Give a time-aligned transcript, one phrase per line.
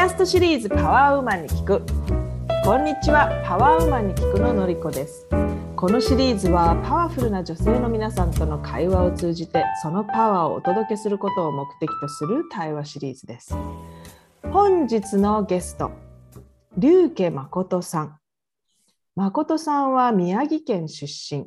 [0.00, 1.84] キャストシリーズパワーウーマンに聞く。
[2.64, 5.28] こんにちはパワーウーマンに聞くののりこです。
[5.76, 13.54] このシリーズはパワフルな女性の皆さんとの会話を通じてそのパワーをお届けすることを目的とする対話シリーズです。
[14.50, 15.90] 本日のゲスト
[16.78, 18.18] 龍家誠さん。
[19.16, 21.46] 誠さんは宮城県出身。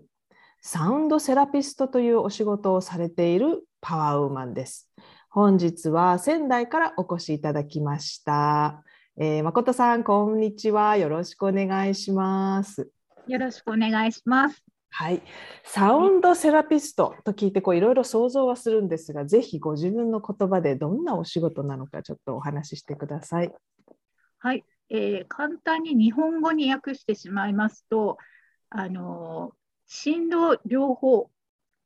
[0.62, 4.93] サウンドセラピストというお仕事をされているパワーウーマンです。
[5.36, 8.84] 本日は仙台からお越しいただきました。
[9.18, 10.96] えー、誠さん、こんにちは。
[10.96, 12.91] よろしくお願いします。
[13.26, 14.64] よろしくお願いします。
[14.91, 15.24] はい、
[15.64, 23.52] サウンドセラピストと聞いてこういろいろ想像はするんですが、ぜひご自分の言葉でどんなお仕事なのかちょっとお話ししてください。
[24.38, 28.20] はい、えー、簡単に日本語に訳してしまいますと、
[28.70, 29.54] あの
[29.88, 31.32] 振動療法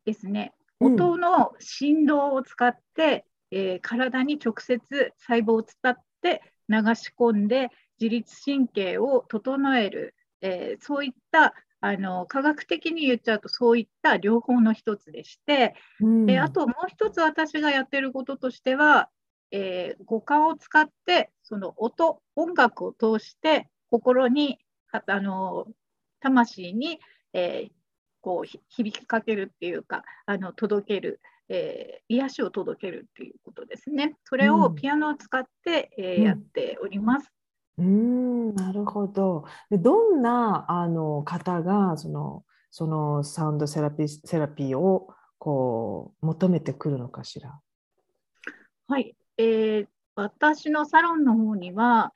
[0.04, 0.54] ですね。
[0.82, 4.82] 音の振動を使って、えー、体に直接
[5.18, 19.10] 細胞を伝って流し込んで自律神経を整える、えー、そういったあの科学的に言っちゃうとそういった療法の一つでして、うん、あともう一つ私がやってることとしては、
[19.52, 24.60] えー、五感を使ってその音音楽を通して心に
[24.92, 25.68] あの
[26.20, 27.00] 魂に、
[27.34, 27.72] えー、
[28.22, 34.16] こう響きかけるっていうかあの届ける、えー、癒しを届けるっていうことですね。
[34.26, 37.32] それをピアノを使って、うん、えー、やっております。
[37.78, 39.46] うんなるほど。
[39.70, 47.60] でどんなあの方がそのそのサウンドセラピセラピーをこう求めてくるのかしら？
[48.88, 52.12] はい、えー、私のサロンの方には、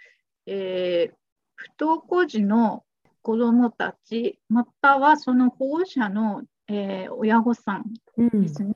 [0.45, 1.15] えー、
[1.55, 2.83] 不登校時の
[3.21, 7.83] 子どもたち、またはその保護者の、えー、親御さん
[8.17, 8.75] ですね、うん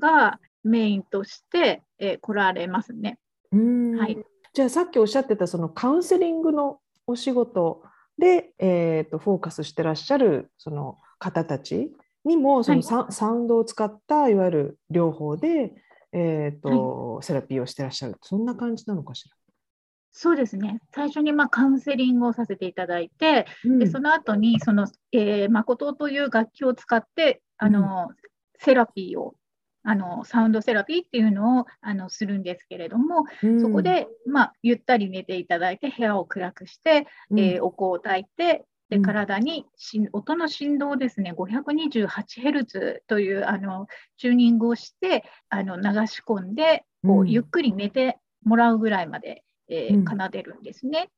[0.00, 3.18] がメインとして、えー、来られますね。
[3.52, 4.18] はい、
[4.52, 7.82] じゃあさっきおっしゃってたそのカウンセリングのお仕事
[8.18, 11.92] で、えーと、フォーカスしてらっしゃるその方たち
[12.24, 15.74] にもそのサはい、サウンドを使ったいわゆる療法で、
[16.12, 18.16] えーと、はい、セラピーをしてらっしゃる。
[18.22, 19.34] そんな感じなのかしら？
[20.12, 20.80] そうですね。
[20.92, 28.16] 最初にまあカウンセリングをさせていただいて、うん、でその後にその、えー、誠という楽器を使ってあの、うん、
[28.58, 29.34] セラピーを
[29.82, 43.86] あのサウンドセラピーっていうのをあのするんですけれども、うん、そこで、まあ、ゆったり寝ていただいて部屋を暗くして、うん、えー、お香を焚いてで体にし音の振動ですね 528Hz というあの
[44.18, 51.08] チューニングをしてあの流し込んでこう、ゆっくり寝てもらうぐらいまで、えー、奏でるんですね。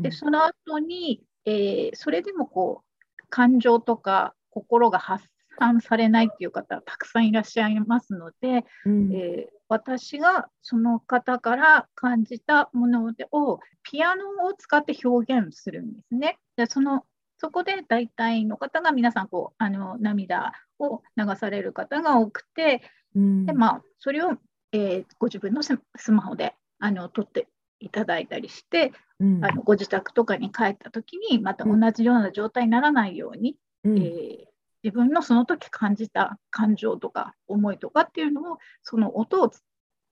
[0.00, 5.26] でその後に、えー、それでもこう感情とか心が発
[5.58, 16.38] 散されないっていう方たくさんいらっしゃいますので、うん、えー、私がその方から感じたものをピアノを使って表現するんですね。
[16.56, 17.04] でその
[17.38, 22.82] そこで大体の方が皆さんこうあの涙を流される方が多くて、
[23.14, 24.36] うん、でまあ、それを、
[24.72, 25.78] えー、ご自分のス
[26.10, 27.46] マホであの撮って
[27.80, 34.44] いただいたりして、うん、あのご自宅とかに帰った時にまた同じような状態にならないように、うん、えー、
[34.82, 39.52] 自分のその時感じた感情とか思いとかっていうのをその音を、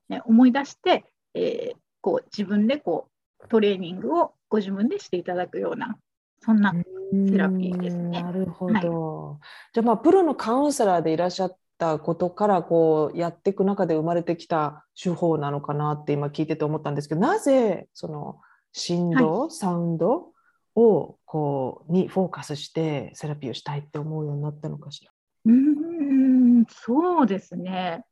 [0.08, 1.04] ね、思い出して、
[1.34, 3.08] えー、こう自分でこ
[3.42, 5.96] うトレーニングをご自分でしていただくような
[6.40, 8.22] そんなセラピーですね。
[8.22, 8.72] なるほど。
[8.72, 9.40] はい、
[9.72, 18.40] じゃあまあプロのカウンセラーでいらっしゃったことからこうやっていく中で生まれてきた手法なのかなって今聞いてて思ったんですけどなぜその
[18.72, 20.32] 振動、はい、サウンド
[20.76, 25.10] をこうにフォーカスしてセラピーをしたいって思うようになったのかしら？
[25.46, 28.04] うんそうですね。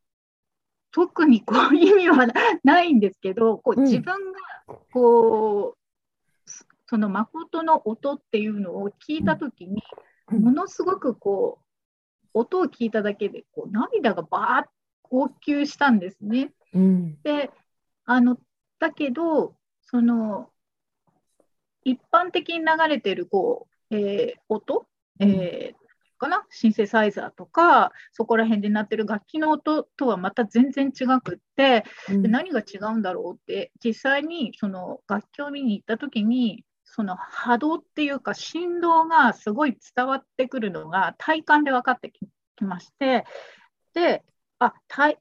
[0.90, 2.26] 特にこう意味は
[2.62, 5.74] ないんですけど、こう自分がこう、うん、
[6.86, 9.82] その誠の音っていうのを聞いたときに、
[10.30, 11.58] うん、ものすごくこ
[12.32, 14.70] う音を聞いただけでこう涙がバーッと
[15.10, 16.52] 号泣したんですね。
[16.72, 17.50] うん、で
[18.06, 18.38] あの
[18.78, 20.48] だけどその
[21.84, 24.86] 一般的に流れてるこう、えー、音、
[25.20, 25.74] えー、
[26.18, 26.44] かな？
[26.50, 43.24] シンセサイザーとかそこら辺で鳴ってる楽器の音とはまた全然違くって、うん、で何が違うんだろうって実際にその楽器を見に行った時にその波動っていうか振動がすごい伝わってくるのが体感で分かってきまして
[43.94, 44.22] で
[44.58, 45.16] あ体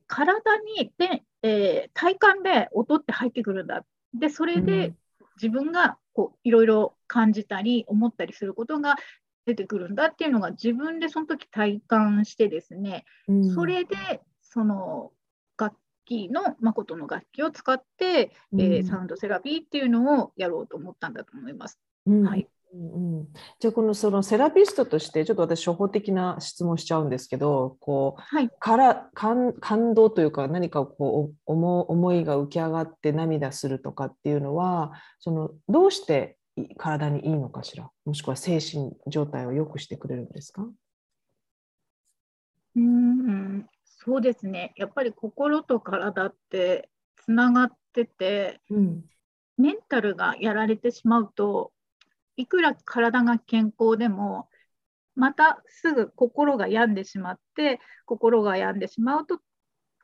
[0.78, 3.84] にで、えー、体感で音って入ってくるんだ。
[4.14, 4.94] でそれで
[5.42, 8.96] 自分がこういろいろ感じたり思ったりすることが
[9.46, 15.12] 出てくるんだっていうのが自分でその時体感してですね、うん、それでその
[15.58, 15.76] 楽
[16.06, 21.80] 器の誠の楽器を使って、うん、えー、サウンドセラピーっていうのをやろうと思ったんだと思います。
[22.06, 23.28] うん、はいうんうん、
[23.60, 36.38] じゃあこのそのセラピストとしてちょっと私初歩的な質問しちゃうんですけどこう、はい、から感感動というか何かこう思思いが浮き上がって涙するとかっていうのはそのどうして
[36.78, 37.90] 体にいいのかしら？
[38.06, 40.66] もしくは精神状態を良くしてくれるんですか？
[42.76, 43.68] うん。
[43.84, 44.74] そうですね。
[44.78, 46.90] やっぱり心と体って
[47.24, 49.02] つながってて、うん、
[49.58, 51.72] メンタルがやられてしまうと
[52.38, 54.50] いくら体が健康でも
[55.16, 59.40] またすぐ心が病んでしまって心が病んでしまうと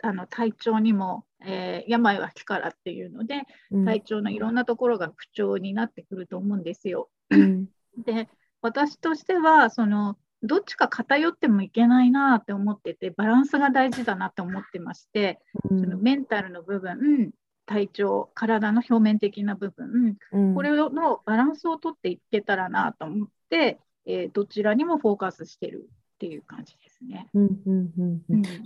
[0.02, 3.42] あの体調にも、えー、病は気からっていうので、
[3.72, 7.10] うん、体調のいろんなところが不調になってくると思うんですよ。
[7.32, 7.68] うん、
[8.06, 8.30] で
[8.62, 15.40] 私としてはそのどっちか偏ってもいけないなって思っててバランスが大事だなって思ってまして、
[15.70, 17.32] うん、そのメンタルの部分
[17.70, 27.30] 体調、体の表面的な部分、うん、これのバランスをとっていけたらなと思って、えー、どちらにもフォーカスしてるっていう感じですね。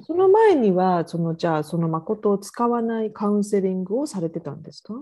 [0.07, 4.93] その前には、そのじゃあ、その誠を使わないカウンセリングをされてたんですか？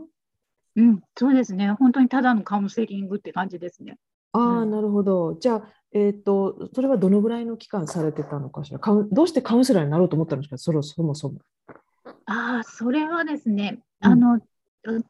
[0.77, 1.71] うん、そうですね。
[1.73, 3.97] 本当にただのカウンセリングって感じですね。
[4.31, 5.37] ああ、うん、なるほど。
[5.39, 8.79] じゃあ、えっ、ー、と、それはどのぐらいの期間されてたのかしら？
[9.11, 10.71] どうしてカウンセラーになろうと思ったんですか、そ
[11.03, 11.39] もそも。
[12.25, 14.41] ああ、それはですね、あの、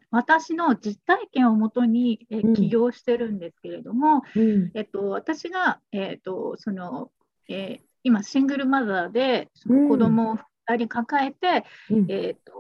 [0.10, 7.12] 私の実体験をもとに、え起業してるんですけれども、うん、えっと、私が、えっと、その、
[7.50, 10.38] えー、今シングルマザーでその子供を
[10.70, 12.54] 2人抱えて、うん、えっと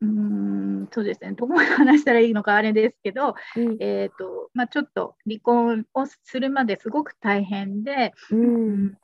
[0.00, 8.98] うんそうですねどこまで話したらいいのかあれですけど、うん、えーとまあ、ちょっと離婚をするまですごく大変で、うん、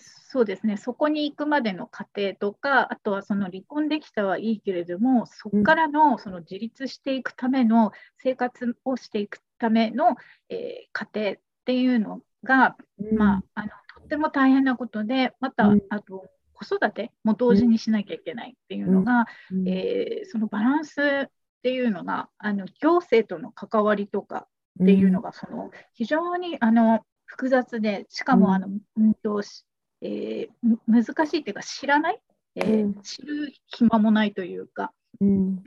[0.00, 10.16] そうですね、そこに行くまでの過程とか、あとはその離婚できたはいいけれども、そこからのその自立していくための生活をしていくための、
[10.48, 21.26] えー、過程っていうのが、うん、まあ、あのとっても大変なことで、また、うん、あと子育ても同時にしなきゃいけないっていうのが、うん、えー、そのバランスっ
[21.62, 24.46] ていうのが、あの行政との関わりとか
[24.82, 27.00] っていうのが、その非常にあの
[27.30, 29.64] 複雑で、しかもあの、運動し
[30.02, 32.20] えー、難しいというか知らない、
[32.56, 35.62] えー、うん、知る暇もないというか、うん、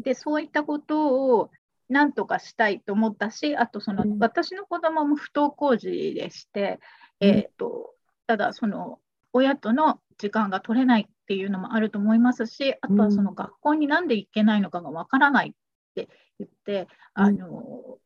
[0.00, 1.50] でそういったことを
[1.88, 6.80] 何とかしたいと思ったしあとその、うん、私の子供も不登校児でして、
[7.20, 7.94] えーと、
[8.26, 8.98] ただその
[9.32, 15.52] 親との時間が取れないっていうのもあると思いますしあとはその学校になんで行けないのかがわからないっ
[15.94, 16.08] て
[16.38, 17.98] 言って、あの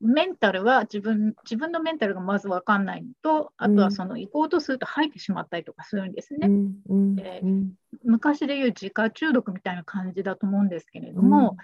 [0.00, 6.48] メンタルは自分自分のメンタルがまず分かんないのと、あとはその行こうとすると吐いてしまったりとかするんですね。
[6.88, 7.42] うんで
[8.04, 11.56] 昔でいう自家中毒みたいな感じだと思うんですけれども、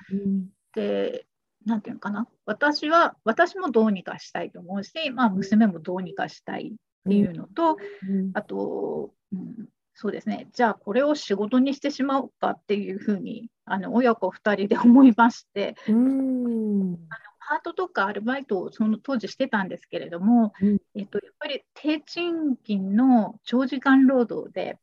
[0.75, 1.27] で、
[1.65, 7.77] なんていうのかな、私は、私もどうにかしたいと思うし、まあ、娘もどうにかしたいっていうのと、
[8.35, 16.99] あと、うん、そうですね、じゃあこれを仕事にしてしまおうかっていうふうに、あの親子2人で思いまして、うん、
[17.49, 24.79] パートとかアルバイトをその当時してたんですけれども、うん、えっと、やっぱり低賃金の長時間労働で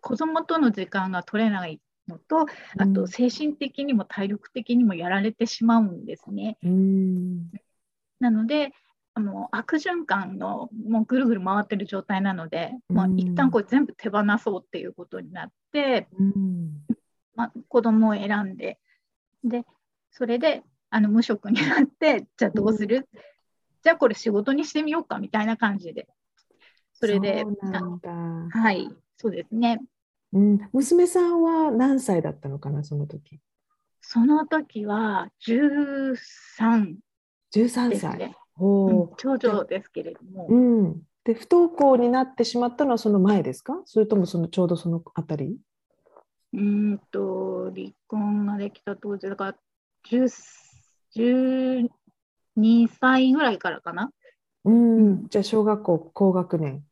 [0.00, 2.46] 子どもとの時間が取れないのと、
[2.78, 6.58] あと精神的にも体力的にもやられてしまうんですね。
[6.64, 7.52] うん、
[8.18, 8.72] なので
[9.14, 16.82] あの悪循環のもうぐるぐる回ってる状態なので、うん、まあ、一旦これ全部手放そうっていうことになって、うん、
[17.36, 18.80] まあ、子供を選んで
[19.44, 19.64] で
[20.10, 23.20] それであの無職になって、じゃあどうする、うん、
[23.82, 26.06] じゃあこれ仕事にしてみようかみたいな感じで。
[26.92, 27.44] それで、
[28.52, 29.80] はい、そうですね。
[30.34, 33.40] うん、娘さんは何歳だったのかな、その時？
[34.02, 36.16] その時は13、
[37.54, 38.36] 13歳。
[38.58, 40.46] おうん、長女ですけれども。
[40.48, 43.80] うん、で不登校になってしまったのはその前ですか？
[43.86, 45.56] それともそのちょうどそのあたり？
[46.52, 49.54] うんと離婚ができた当時だから
[50.10, 50.28] 10
[51.16, 51.88] 12
[53.00, 54.10] 歳ぐらいからかな？
[54.64, 56.84] うん、じゃあ小学校高学年。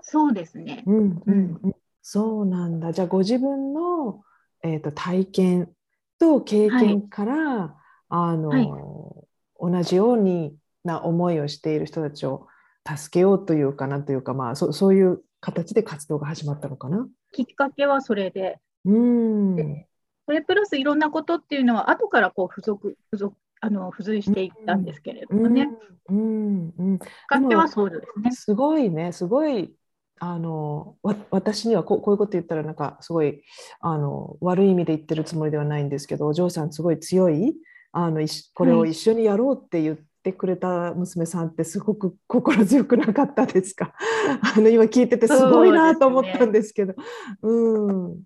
[0.00, 0.82] そうですね。
[0.86, 2.92] うん、うん、うん、そうなんだ。
[2.92, 4.22] じゃあご自分の、
[4.62, 5.70] えーと、体験
[6.18, 7.70] と経験から、はい、
[8.08, 12.48] あの、はい、同じようにな思いをしている人たちを
[12.84, 17.06] 助けようというかなというか、まあ、そそういう形で活動が始まったのかな？
[17.32, 18.58] きっかけはそれで。
[18.84, 19.86] うん、
[20.26, 25.68] それプラスいろんなことっていうのは後からこう付属付属あの付随していったんですけれどもね。
[26.08, 26.72] うん。
[26.78, 28.30] うん、うん、はそうですね。
[28.32, 29.72] すごいね、すごい
[30.18, 33.42] あのわ私にはこうこういうこと言ったらなんかすごい
[33.80, 37.54] あの悪い意味で言ってるつもりではないんですけどお嬢さんすごい強い
[37.92, 43.94] あのこれを一緒にやろうって言ってくれた娘さんってすごく 心強くなかったですか？
[44.56, 46.94] あの今聞いててすごいなと思ったんですけど。
[47.42, 48.22] う、ね、ん、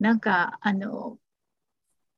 [0.00, 1.18] なんかあの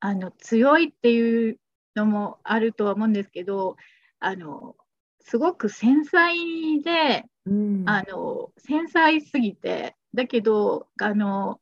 [0.01, 1.59] あの強いっていう
[1.99, 3.77] のもあるとは思うんですけど
[4.21, 4.77] あの
[5.21, 11.61] すごく繊細で、うん、あの繊細すぎてだけどあの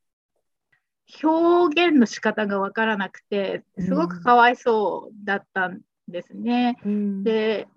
[1.23, 6.79] 表現の仕方が分からなくてすごくかわいそうだったんですね。
[6.85, 7.69] うん、で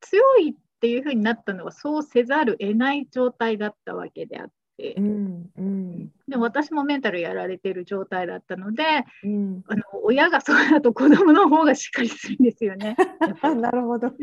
[0.00, 8.84] 強いっていうふうになったのはそうせざる得ない状態だったわけであって、うんうん、で私もメンタルやられてる状態だったので、
[9.24, 12.96] うん、あの親がそうだと子供の方がしっかりするんですよね。
[13.60, 14.12] なるほど、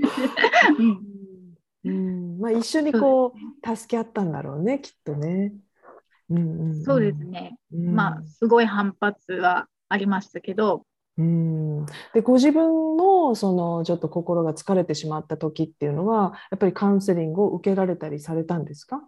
[1.83, 2.39] うん。
[2.39, 5.53] まあ、一緒にこう、ね、助け合ったんだろうねきっとね。
[6.29, 10.85] うんうんうん、そうですね、まあすごい反発はありましたけど。
[11.17, 11.85] うん。
[12.13, 19.01] でご自分のそのちょっと心が疲れてしまった時っていうのはやっぱりカウンセリングを受けられたりされたんですか？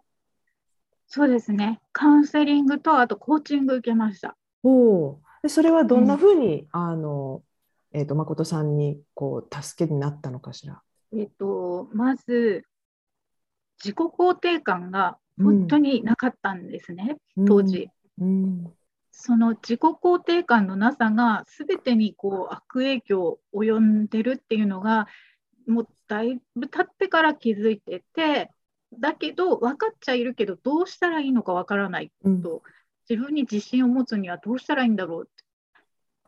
[1.07, 4.35] そうですねカウンセリングとあとコーチング受けました。
[4.63, 7.41] おでそれはどんなふうに、ん、あの
[7.93, 10.81] えーと、誠さんにこう助けになったのかしら？
[11.13, 12.65] えっ、とまず
[13.81, 17.89] 自己肯定感が本当になかったんですね、うん、当時。
[18.19, 18.73] うん、
[19.11, 25.07] その自己肯定感のなさが全てにこう悪影響を及んでるっていうのが
[25.65, 28.51] もうだいぶ経ってから気づいてて
[28.99, 32.41] だけど分かっちゃいるけどどうしたらいいのか分からないと、うん、
[33.09, 35.43] 自分に自信を持つにはどうしたらいいんだろうって。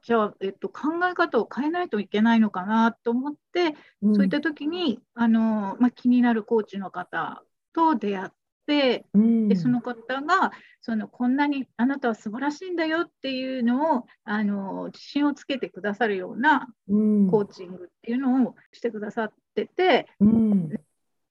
[0.01, 8.29] じゃあ、えっと、考え方を変えないといけないのかなと思って、うん、そういった時にあの、まあ、気になるコーチの方と出会っ
[8.65, 10.51] て、うん、でその方が
[10.81, 20.69] そのこんなにあなたは素晴らしいんだよっていうのをあの自信をつけてくださるようなコーチングっていうのをしてくださってて、うん、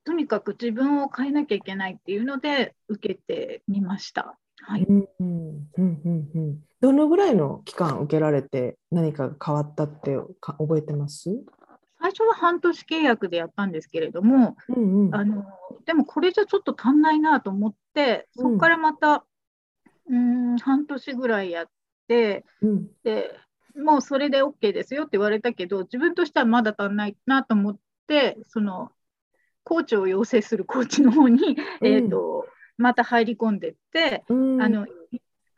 [0.09, 4.39] とにかく自分を変えなきゃいけないっていうので受けてみました。
[4.63, 11.29] はい、うんうんうんうん、どのぐらいの期間受けられて何か変わったって覚えてます？
[12.01, 15.45] 最初は半年契約でやったんですけれども、うんうん、あの
[15.85, 19.27] でもこれじゃちょっと足んないなと思って、そこからまた、
[20.09, 21.67] うん、ん半年ぐらいやっ
[22.09, 23.31] て、うん、で
[23.77, 28.91] もうそれで OK ですよって言われたけど、自分としてはまだ足んないなと思って、その
[29.69, 32.47] コーチを養成するコーチの方に、うん、えーと、
[32.79, 34.87] また入り込んでって、あの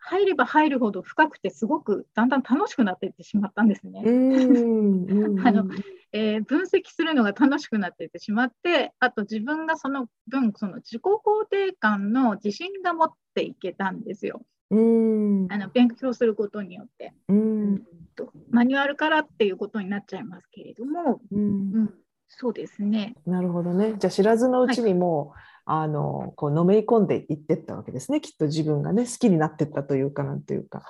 [0.01, 4.01] 入れば入るほど深くてすごくだんだん楽しくなっていってしまったんですね。
[5.47, 5.71] あの
[6.13, 14.45] えー、分析するのが楽しくなっていってしまってあと自分がその分その自己肯定感の自信が持っていけたんですよ。
[14.71, 15.47] うん。
[15.51, 17.87] あの勉強することによって、うん。
[18.17, 21.45] とマニュアルからっていうことになっちゃいますけれども、うん、う
[21.83, 21.95] ん、
[22.31, 23.15] そうですね。
[23.27, 23.95] なるほどね。
[23.99, 25.41] じゃあ知らずのうちにも、はい
[25.73, 30.83] あのこうのめり込んでいってったわけですねきっと自分がね好きになってったというかなんていうか。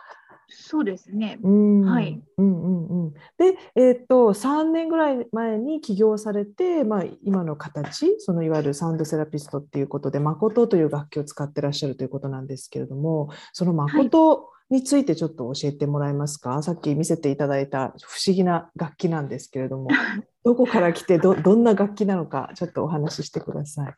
[0.52, 1.38] そうですね。
[1.42, 2.20] はい。
[2.38, 3.12] うんうんうん。
[3.38, 16.50] で、えっ、と3年ぐらい前に起業されて、まあ今の形、そのいわゆるサウンドセラピストっていうことで、誠という楽器を使ってらっしゃるということなんですけれども、その誠についてちょっと教えてもらえますか？
[16.50, 19.90] はい、さっき見せていただいた不思議な楽器なんですけれども、
[20.44, 23.94] どこから来てどどんな楽器なのかちょっとお話ししてください。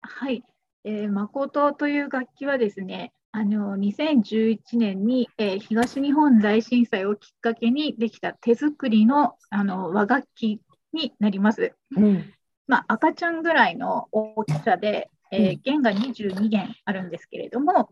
[0.00, 0.42] はい、
[0.84, 10.60] えー、誠という楽器はですね、あの2011年に、えー、東日本大震災をきっかけにできた手作りのあの和楽器
[10.92, 11.74] になります。
[11.96, 12.32] うん、
[12.66, 17.90] まあ、赤ちゃんぐらいの大きさで、えー、弦が22弦あるんですけれども、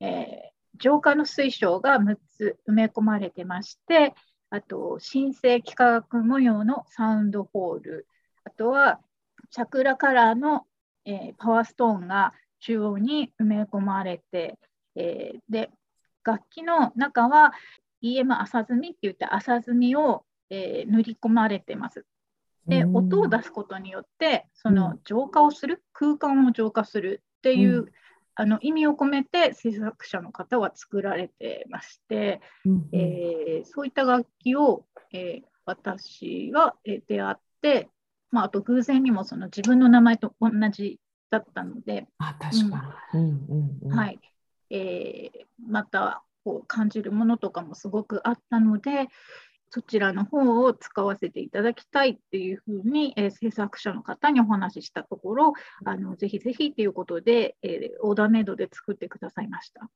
[0.00, 4.14] えー、浄化の水晶が6つ埋め込まれてまして、
[4.50, 8.06] あと新生幾何学模様のサウンドホール、
[8.44, 9.00] あとは
[9.50, 10.66] チャクラカラーの
[11.08, 14.58] えー、パワーストーンが中央に埋め込まれて、
[14.94, 15.70] えー、で
[16.22, 17.52] 楽器の中は
[18.02, 22.04] EM 浅積みって言って浅積みを、えー、塗り込まれてます。
[22.66, 27.92] で音を出すことによってその浄化をする、空間を浄化するっていう、うん、
[28.40, 37.88] あの意味を込めて制作者の方は作られてまして、うん、えー、そういった楽器を、えー、私は出会って
[38.30, 44.20] まあ、あと偶然にもその自分の名前と同じだったので、あ確かに、はい。
[44.70, 49.08] えー、またこう感じるものとかもすごくあったので、
[49.70, 55.52] そちらの方を使わせていただきたいっていうふうに、えー、制作者の方にお話ししたところ、
[55.84, 59.88] あのぜひぜひということで、えー、オーダーメイドで作ってくださいました。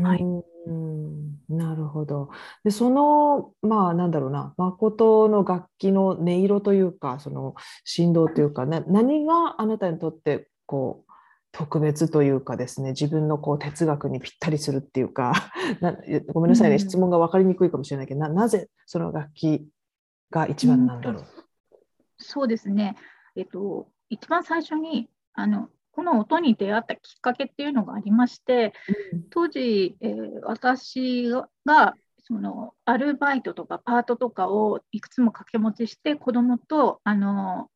[0.00, 2.30] はい、うんなるほど。
[2.62, 7.54] で、その、まあ、なんだろうな、誠の楽器の音色というか、その
[7.84, 11.07] 振動というか、ね、何があなたにとってこう
[11.58, 15.32] 特別というかですね、自分のこう哲学にぴったりするっていうか、
[15.82, 15.92] な
[16.32, 19.68] ごめんなさいね、うん、質問が分かりにくいかもしれないけど、ななぜその楽器
[20.30, 21.24] が一番なんだろう？
[22.16, 22.94] そうですね、
[23.34, 28.72] えっと、一番最初にあのこの音に出会ったきっかけっていうのがありまして、
[29.30, 31.28] 当時、えー、私
[31.66, 37.68] がそのアルバイトとかパートとかをいくつも掛け持ちして子供とあの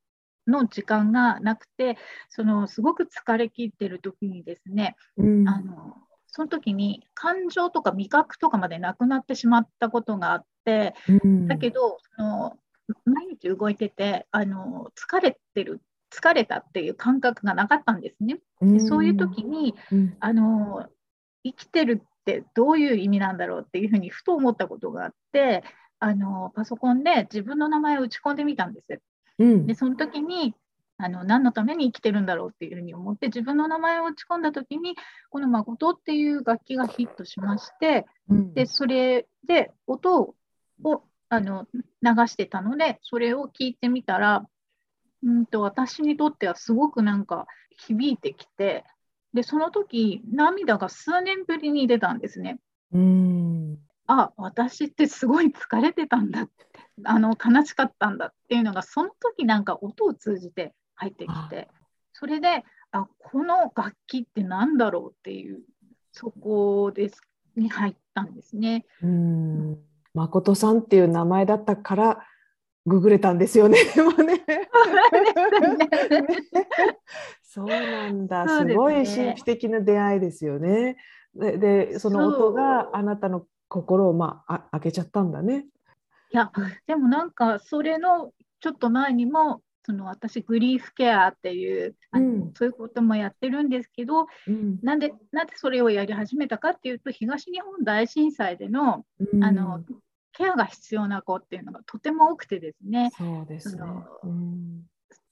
[0.46, 1.96] の時間がなくて
[2.28, 5.96] そのすごく疲れ切ってる時にですね、うん、あの
[6.26, 12.56] その時に感情とか味覚とかまでなくなってしまったことがあって、うん、だけどその
[13.04, 15.80] 毎日動いててあの疲れてる
[16.12, 18.38] 疲れたっていう感覚がなかったんですね。
[18.60, 20.86] でそういう時に、うん、あの
[21.44, 25.64] 生きてるってどういう意味なんだろうっていうふうにふと思ったことがあって
[25.98, 29.00] あのパソコンで自分の名前を打ち込んでみたんです。
[29.38, 30.54] うん、でその時に
[30.98, 34.94] あの何のために生きてるんだろうっていうふうに思って自分の名前を打ち込んだ時に
[35.30, 40.34] この「誠」っていう楽器がヒットしまして、うん、でそれで音
[40.84, 41.82] をあの流
[42.28, 44.46] してたのでそれを聞いてみたら
[45.24, 47.46] うんと私にとってはすごくなんか
[47.76, 48.84] 響いてきて
[49.34, 52.60] でその時涙が数年ぶりに出たんですね。
[52.92, 53.78] うん。
[54.06, 56.66] あ私ってすごい疲れてたんだって
[57.04, 61.68] あの悲しかったんだっていうのがその時なんか音を通じて入ってきて
[62.12, 65.62] それであこの楽器って何だろうっていう
[66.12, 67.20] そこです
[67.56, 68.86] に入ったんですね。
[69.02, 69.78] うん
[70.14, 72.26] 誠さんっていう名前だったから
[72.84, 73.78] ググれたんですよね。
[73.94, 74.44] でもね。
[77.42, 78.46] そうなんだ。
[78.48, 80.96] すごい神秘的な出会いですよね。
[81.34, 85.66] ででその音があなたの心をまあ開けちゃったんだね。
[86.32, 86.50] いや
[86.86, 99.84] でもなんかそれのちょっと前にもその私グリーフケアっていうあの、うん、そういうこともやってるんですけど、うん、なんでなんでそれをやり始めたかっていうと東日本大震災でのうん、あの
[100.32, 103.82] ケアが必要な子っていうのがとても多くてですね、そうですね。
[104.24, 104.82] うん、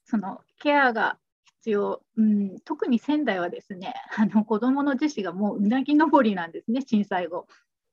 [0.05, 1.17] そのケアが
[1.61, 7.47] 必要、うん、特に仙台はですね、あの子どもの自死がもううなぎ登りなんですね、震災後。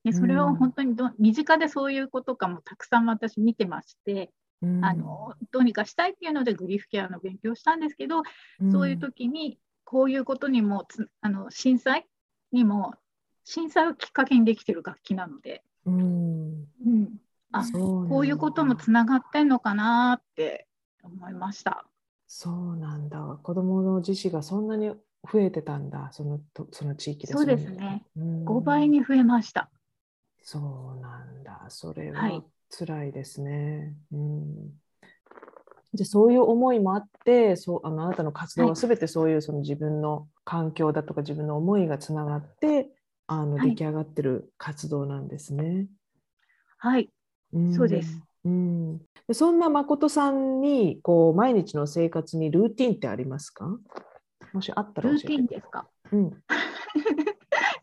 [0.08, 8.24] でそれを本当にど、身近でそういうことかもたくさん私見てまして、うん、あのどうにかしたいっていうのでグリーフケアの勉強したんですけど、
[8.62, 10.88] うん、そういう時にこういうことにも
[11.20, 12.06] あの震災
[12.54, 12.94] にも
[13.44, 17.10] 震災をきっかけにできてる楽器なので、うん、うん、
[17.52, 20.68] あこういうこともつながってんのかなって
[21.04, 21.86] 思いました。
[22.28, 23.40] そうなんだ。
[23.44, 24.92] 子どもの自死がそんなに
[25.30, 26.10] 増えてたんだ。
[26.14, 26.40] その
[26.72, 27.34] その地域で。
[27.34, 29.70] そうですね、うん、5倍に増えました
[30.50, 30.60] そ
[30.98, 31.66] うなんだ。
[31.68, 34.70] それは辛いですね、はい、うん。
[35.94, 42.88] でそういう思いもあってそうあのあなたの活動はすべてそういうその自分の環境だとか自分の思いがつながって
[43.28, 45.88] あの出来上がってる活動なんですね。
[46.78, 47.10] はい、
[47.52, 48.22] うん、そうです。
[48.46, 53.78] うん、でそんな誠さんにこう毎日の生活にルーティンってありますか？
[54.54, 56.32] もしあったらルーティンですか、うん、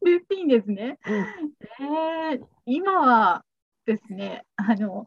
[0.04, 0.98] ルーティンですね。
[1.06, 3.44] うん、えー、今は
[3.86, 5.06] ですねあの、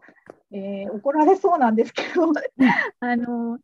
[0.51, 2.31] えー、怒られそうなんですけど
[2.99, 3.59] あの、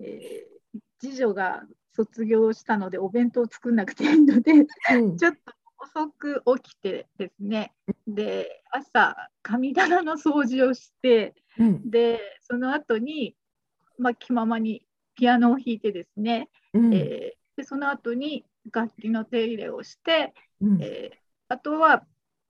[0.00, 1.62] えー、次女が
[1.94, 4.52] 卒業したのでお弁当を作んなくていいので、
[4.92, 7.72] うん、ちょっと遅く起きてですね
[8.06, 13.36] で朝神棚の掃除をして、うん、でその後に
[13.98, 14.82] まあ、気ままに
[15.14, 20.32] ピアノを弾いてですね、うん、えー、でその後に楽器の手入れをして、
[20.64, 21.16] うん、えー、
[21.48, 22.04] あとは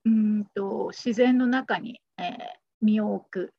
[0.05, 2.35] うんと自然の中に、えー、
[2.81, 3.53] 身を置く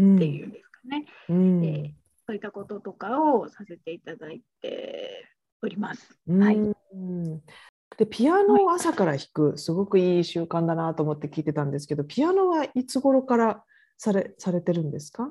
[0.00, 1.90] っていうんですかね、うん、えー、
[2.26, 5.26] そういったこととかをさせていただいて
[5.62, 6.18] おります。
[6.28, 6.58] はい、
[7.96, 13.64] でピアノを朝から弾く、すごくいい習慣だなと思って聞いてたんですけど、ピアノはいつ頃から
[13.96, 15.30] されされてるんですか、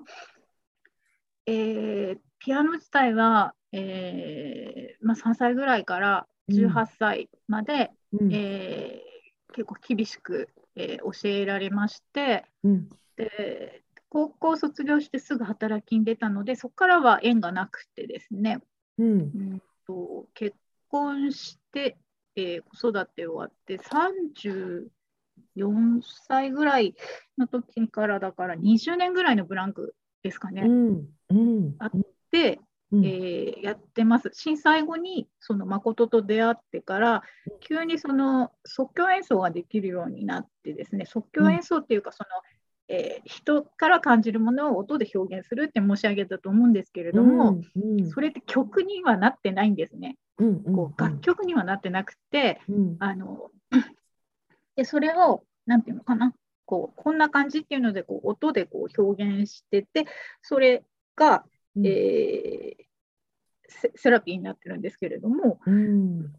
[1.46, 18.62] えー、ピアノ自体は、えーまあ、3歳ぐらいから18歳まで、うん、えー、結構厳しく、えー、教えられまして、うん、で高校卒業してすぐ働きに出たのでそこからは縁がなくてですね、
[18.98, 20.56] うん、うんと結
[20.90, 21.98] 婚して
[22.38, 24.88] えー、子育て終わって30
[25.58, 26.96] 4歳ぐらい
[27.38, 30.64] の時からだから20年ぐらいのブランクですかね。
[30.64, 31.06] うん。
[31.30, 31.92] うん、あっ
[32.32, 32.60] て、
[32.98, 34.30] うん、えー、やってます。
[34.34, 37.24] 震災後にその誠と出会ってから、
[37.60, 42.28] 急にその即興演奏ができるようになってですね、即興演奏っていうか、その、
[42.88, 50.18] えー、人から感じるものを音で表現するって申し上げたと思うんですけれども、うんうん、それって曲にはなってないんですね。
[50.38, 50.64] うんうん。
[50.66, 53.50] うん、こう楽曲にはなってなくて、うん、あの
[54.76, 56.34] でそれを何て言うのかな
[56.66, 60.06] こうこんな感じっていうのでこう音でこう表現してて
[60.42, 60.84] それ
[61.16, 62.85] が、うん、えー、
[63.96, 66.34] セラピーになってるんですけれども、うん、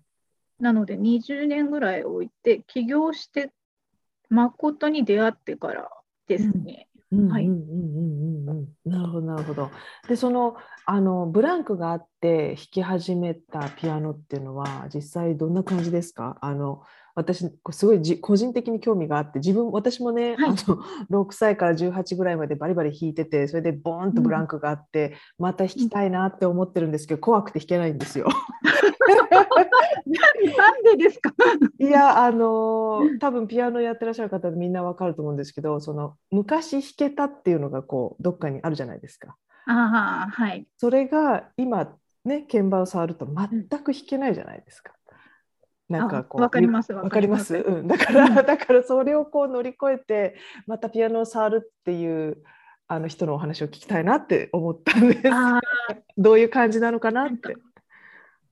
[0.61, 3.53] なので20年ぐらい置いて起業して
[4.29, 5.89] 誠に出会ってから
[6.27, 6.89] ですね。
[7.31, 7.49] はい。
[8.85, 9.71] なるほどなるほど。
[10.09, 16.37] でそのあのブランクがあって弾き始めたピアノっていうのは実際どんな感じですか？
[16.41, 16.83] あの
[17.17, 20.51] 私すごいじ個人的に興味があって自分私もね、はい、あ
[21.11, 28.29] の 6歳から18ぐらいまでバリバリ弾いててそれでボーンとブランクがあって、うん、また弾きたいなって思ってるんですけど怖くて弾けないんですよ。
[30.57, 31.33] なんでですか？
[31.81, 39.37] いやあの多分ピアノやってらっしゃる方みんなわかると思うんですけどその昔弾けたっていうのがこうどっかにあるじゃないですか。
[39.69, 44.93] あはい、それが今ね鍵盤を触ると全く弾けないじゃないですか。
[45.89, 52.43] なんかこうわかりますわかります、うん、だから だからそれをこう乗り越えてまたピアノを触るっていう
[52.89, 55.23] あの人のお話を聞きたいなって思ったんです。
[56.17, 57.57] どういう感じなのかなって。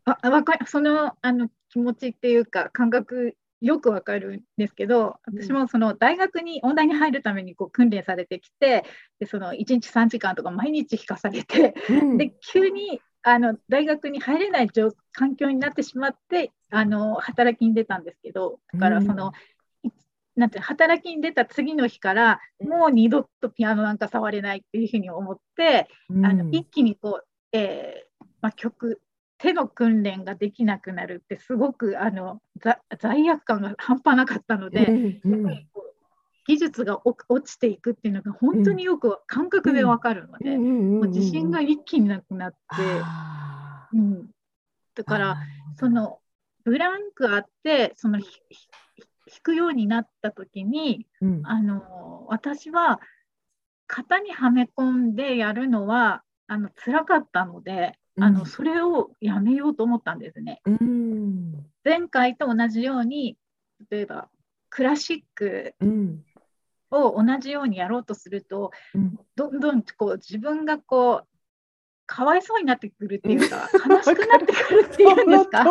[0.05, 8.85] あわかそのあの気持ちっていうか感覚よくわかるんですけど私もその大学に音大に入るためにこう訓練されてきて
[9.19, 14.69] でその1日3時間とか毎日弾かされて、うん、で急にあの大学に入れない
[15.13, 19.33] 環境になってしまってあの働きに出たんですけどだからその、
[19.85, 19.93] うん、
[20.37, 29.01] なんて働きに出た次の日からもう二度とピアノなんか触れないっていうふうに思って、うん、あの一気にこう、えーまあ、曲
[29.39, 32.41] 手の訓練ができなくなるってすごくあの
[32.99, 34.85] 罪悪感が半端なかったので、
[35.25, 35.47] うん。
[35.47, 35.69] うん、
[36.47, 40.57] 技術が落ちていくっていうのが本当によく感覚でわかるので、
[41.09, 42.57] 自信が一気になくなって、
[43.95, 44.31] うん、
[44.95, 45.37] だから
[45.79, 46.19] その
[46.65, 48.27] ブランクあってその弾
[49.43, 53.01] くようになった時に、うん、あの私は
[53.87, 60.61] 型にはめ込んでやるのはあの辛かったので、うん、あのそれをやめようと思ったんですね。
[60.65, 63.37] うん、前回と同じように
[63.91, 64.29] 例えば
[64.71, 65.75] クラシック
[66.91, 71.27] を同じようにやろうとすると、うん、どんどんこう自分がこう
[72.07, 75.65] かわいそうになってくるっていうか、悲しくなってくるっていうんですか？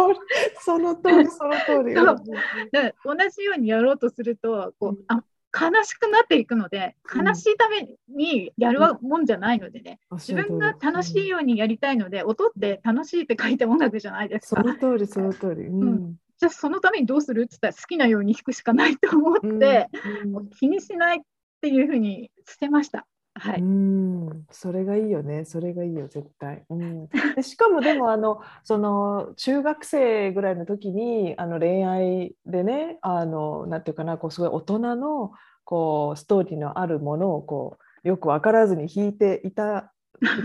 [0.59, 1.93] その通り、その通り。
[3.05, 14.63] 同じようにやろうとすると、こう、うん、あ悲しくなっていくので、悲しいためにやるもんじゃないのでね、うん、自分が楽しいようにやりたいので、音って楽しいって書いて音楽じゃないですか。
[14.63, 15.67] その通り、その通り。
[15.67, 19.87] うんじゃあそのためにどうするって言ったら好きなように弾くしかないと思って、
[20.23, 21.21] うん、もう気にしないっ
[21.61, 23.07] ていうふうに捨てました。
[23.35, 25.43] はい、うんそれがいいよね。
[25.45, 35.31] それがいいよ絶対、うん、 でしかもでもあのその中学生ぐらいの時にあの恋愛でねあのなんていうかなこうすごい大人の
[35.63, 39.91] こうストーリーのあるものをこうよく分からずに弾いていた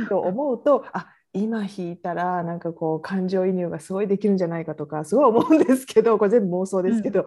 [0.09, 7.27] と思うと あ今弾いたらなんかこう感情移入がすごいできるんじゃないかとかすごい思うんですけどこれ全部妄想ですけど、うん、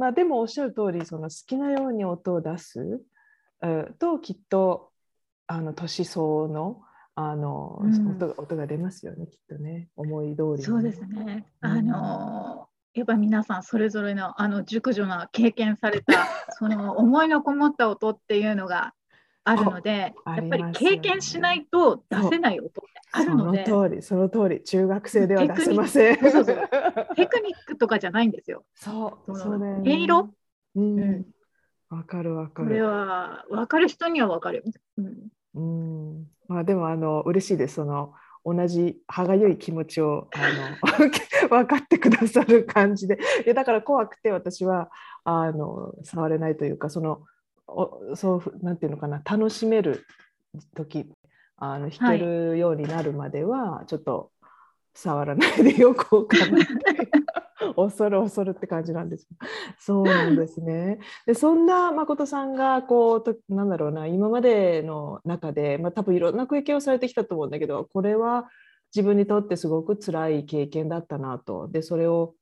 [0.00, 3.00] まあでもおっしゃる通りその好きなように音を出す
[3.98, 4.89] ときっと
[5.50, 6.80] あの年相応の
[7.16, 11.46] あの、うん、音が音が出ますよねきっとね思い通り、ね、そうですね。
[11.60, 16.26] あのやっぱ皆さんそれぞれのあの熟女な経験された
[16.58, 18.94] その思いのこもった音っていうのが
[19.42, 22.80] あるので、やっぱり経験しないと出せない音って
[23.12, 23.64] あるので。
[23.64, 26.16] その通り、その通り、中学生では出せません。
[27.16, 28.64] テクニックとかじゃないんですよ。
[28.74, 30.30] そう、そう音色？
[30.76, 31.26] うん。
[31.88, 32.68] わ、かるわかる。
[32.68, 34.62] これは分かる人には分かる。
[34.98, 35.28] うん。
[35.54, 36.26] うん。
[36.48, 37.74] まあでもあの嬉しいです。
[37.76, 38.12] その
[38.44, 40.38] 同じ歯がゆい気持ちをあ
[41.02, 41.08] の
[41.48, 43.18] 分かってくださる感じで。
[43.44, 44.90] いやだから怖くて私は
[45.24, 47.22] あの触れないというかその
[47.66, 50.06] おそうなんていうのかな楽しめる
[50.74, 51.10] 時
[51.56, 54.32] あの弾けるようになるまではちょっと
[54.94, 57.19] 触らないでおこうかなって
[57.76, 59.28] 恐る恐るって感じなんです。
[59.78, 60.98] そうなんですね。
[61.26, 68.48] でそんな誠さんがこうとなんだろうな今までの中で、まあ、多分いろんな経験をされてきたと思うんだけどこれは
[68.94, 72.34] 自分にとってすごく辛い経験だったなとでそれを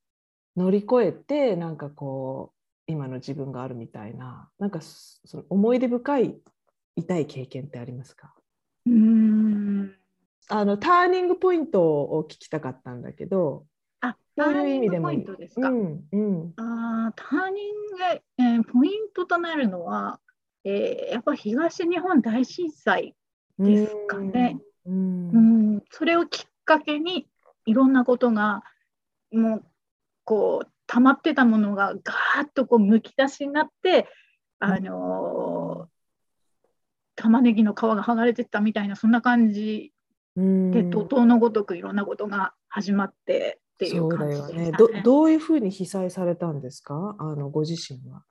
[0.57, 2.59] 乗り越えてなんかこう
[2.91, 6.41] 今の自分があるみたいななんかその思い出深い
[6.97, 8.35] 痛い経験ってありますか？
[8.87, 9.95] うん
[10.49, 13.78] あのターニングポイントを聞きたかったんだけどあ
[14.45, 15.25] そういう意味でもいい。
[15.25, 16.53] ターニングポイントですか、うんうん。
[16.57, 20.21] あーターニング、えーポイントとなるのは、
[20.65, 23.15] えーやっぱ東日本大震災
[23.59, 24.59] ですかね。
[24.87, 25.39] うんう
[25.77, 27.29] ん、それをきっかけに
[27.67, 28.63] いろんなことが
[29.31, 29.65] もう
[30.25, 34.09] こう溜まってたものがガーッとこうむき出しになって、
[34.59, 35.89] あのー
[37.21, 39.93] 玉ねぎの皮が剥がれてったみたいなそんな感じ
[40.37, 40.71] うん。
[40.71, 44.71] で怒涛のごとくいろんなことが始まってっていそう感じよでね。
[44.71, 47.15] ねどどういうふうに被災されたんですか？
[47.19, 48.25] あのご自身は。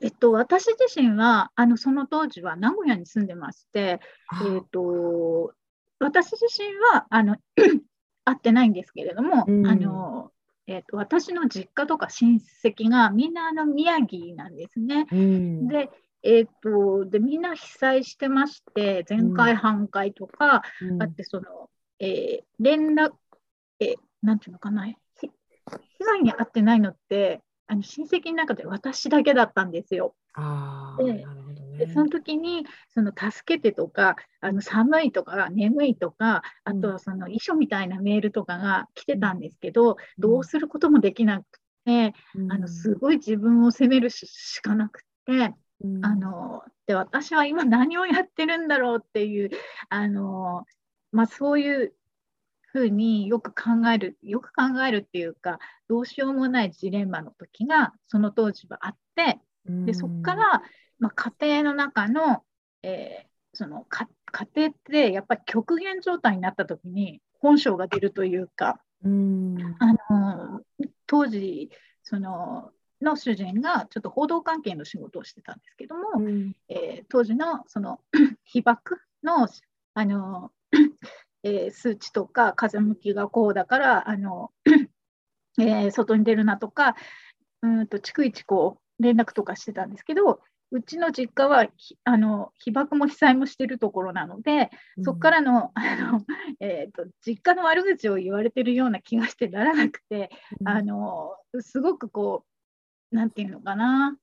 [0.00, 4.44] えっと、私自身はあのその当時は名古屋に住んでまして、あ。
[4.46, 5.52] えっと、
[5.98, 7.36] 私自身はあの
[8.24, 9.66] 会ってないんですけれども、うん。
[9.66, 10.30] あの
[10.68, 15.06] えっと、私の実家とか親戚がみんなあの宮城なんですね。
[15.10, 15.66] うん。
[15.66, 15.90] で,、
[16.22, 21.02] えっとでみんな被災してまして全壊半壊とか、うん。
[21.02, 23.12] あってその、えー連絡、
[23.80, 24.86] えーなんていうのかな。
[24.86, 25.30] ひ被
[26.04, 30.14] 害に遭ってないのってあの親戚の中で私だけだったんですよ。
[31.78, 41.44] でその時にその助けてとかあの寒いとか眠いとかあとはその遺書みたいなメールとかが来てたんですけど、どうすることもできなく
[41.84, 42.14] て、
[42.50, 46.04] あのすごい自分を責めるししかなくて、うん。
[46.04, 49.50] あので私は今何をやってるんだろうっていう
[49.88, 50.64] あの、
[51.10, 51.94] まあ、そういう
[52.72, 55.58] ふうによく考えるよく考えるっていうか
[55.88, 60.62] どうしようもないジレンマの時がその当時はあってでそこか、ら、
[60.98, 62.42] まあ、家庭の中の,、
[62.82, 69.76] えーそのか家庭ってやっぱり極限状態になった時に本性が出るというかうん。
[69.78, 70.62] あの
[71.06, 71.68] 当時
[72.02, 72.70] その
[73.02, 76.56] の主人がちょっと報道関係の仕事をしてたんですけども、うん。
[76.70, 78.00] えー当時のその
[78.44, 79.46] 被爆の
[79.94, 80.50] あの、
[81.42, 84.50] えー数値とか風向きがこうだからあの、
[85.60, 86.96] えー外に出るなとか
[87.62, 90.40] うんと逐一こう連絡とかしてたんですけど
[90.74, 94.70] うちの実家はひあの被爆も被災もしてるところなので
[95.02, 96.22] そこからのあの、
[96.60, 100.30] えーと実家の悪口を言われてるような気がしてならなくて、
[100.64, 102.44] あのすごくこ
[103.12, 104.16] う、なんていうのかな、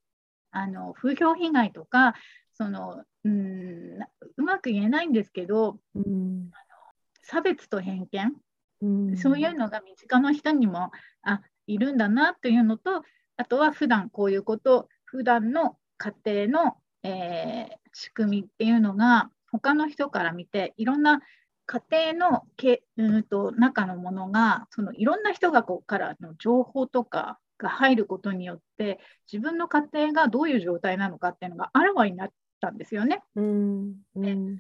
[0.51, 2.15] あの風評被害とか、
[2.53, 6.49] そのうんなうまく言えないんですけど、うん
[7.29, 8.33] 差別と偏見、
[8.81, 9.17] うん。
[9.17, 13.03] そういうのが身近な人にもあいるんだなというのと、
[13.37, 21.21] あとは普段こういうこと、普段の家庭の、えー仕組みっていうのが、他の人から見て、いろんな
[21.65, 28.99] 家庭のけうんと中のものが、そのいろんな人がこうからの情報とかが入ることによって、
[29.31, 32.29] 自分の家庭がどういう状態なのかっていうのがあらわになっ
[32.61, 33.21] たんですよね。
[33.35, 33.95] うん。
[34.15, 34.57] うん。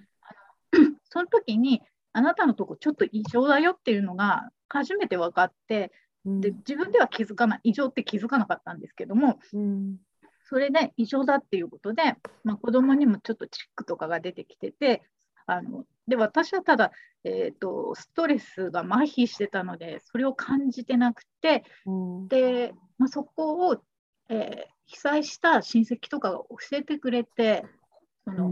[1.09, 1.81] その時に、
[2.13, 5.91] あなたのとこちょっと異常だよっていうのが初めて分かって、
[6.25, 6.41] うん。
[6.41, 9.97] で自分では気づかない、異常って気づかなかったんですけども、うん。
[10.45, 15.03] それで異常だっていうことで、まあ、子供にもちょっとチックとかが出てきてて、
[15.45, 16.91] あので私はただ、
[17.23, 22.27] えーと、ストレスが麻痺してたので、それを感じてなくて、うん。
[22.27, 23.81] でまあ、そこを、
[24.29, 27.63] えー被災した親戚とかが教えてくれて、
[28.25, 28.51] その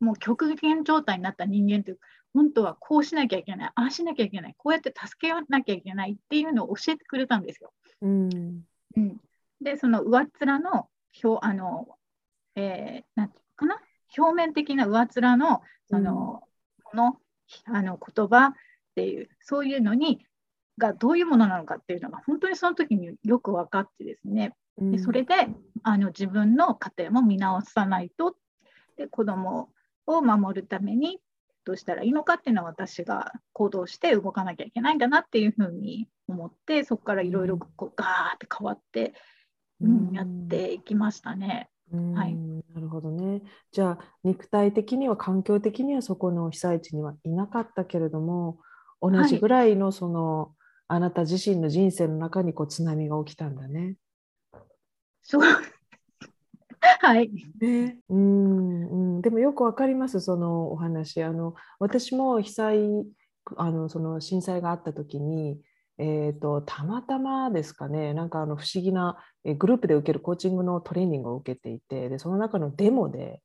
[0.00, 2.00] もう極限状態になった人間というか、
[2.32, 7.72] 本当はこうしなきゃいけない、ああしなきゃいけない、こうやって助けなきゃいけないっていうのを教えてくれたんですよ。
[8.02, 8.64] うん。
[8.96, 9.20] うん、
[9.60, 10.88] で、その上っ面の
[11.22, 11.88] 表あの、
[12.56, 13.80] えーなんていうのかな、
[14.16, 16.42] 表面的な上っ面のその、
[16.84, 17.16] この
[17.66, 18.52] あの言葉っ
[18.94, 20.24] ていう、そういうのに
[20.78, 24.92] がどういうものなのかっていうのが本当にその時によく分かってですね、うん。
[24.92, 25.34] でそれで
[25.82, 28.36] あの自分の家庭も見直さないと。
[28.96, 29.70] で子供
[30.06, 31.20] を守るために
[31.64, 39.14] どうしたらいいのかっていうのは私が行動して動かなきゃいけないんだなっていうふうに思ってそこからいろいろガーって変わって、
[39.80, 41.70] うんやっていきましたね。
[41.92, 42.36] うんはい
[42.74, 43.42] なるほどね。
[43.72, 48.58] じゃあ肉体的には環境的にはそこの被災地にはいなかったけれども
[49.00, 50.52] 同じぐらいのその、
[50.86, 53.96] あなた自身の人生の中にこう津波が起きたんだね。
[55.22, 55.42] そう
[57.00, 61.22] はい、ね、うんうん、でもよくわかりますそのお話。
[61.22, 62.78] あの私も被災
[63.56, 65.60] あのその震災があった時に、
[65.98, 68.14] えー、とたまたまですかね。
[68.14, 73.42] なんかあの不思議なえグループで受けるコーチングのトレーニングを受けていてでその中のデモで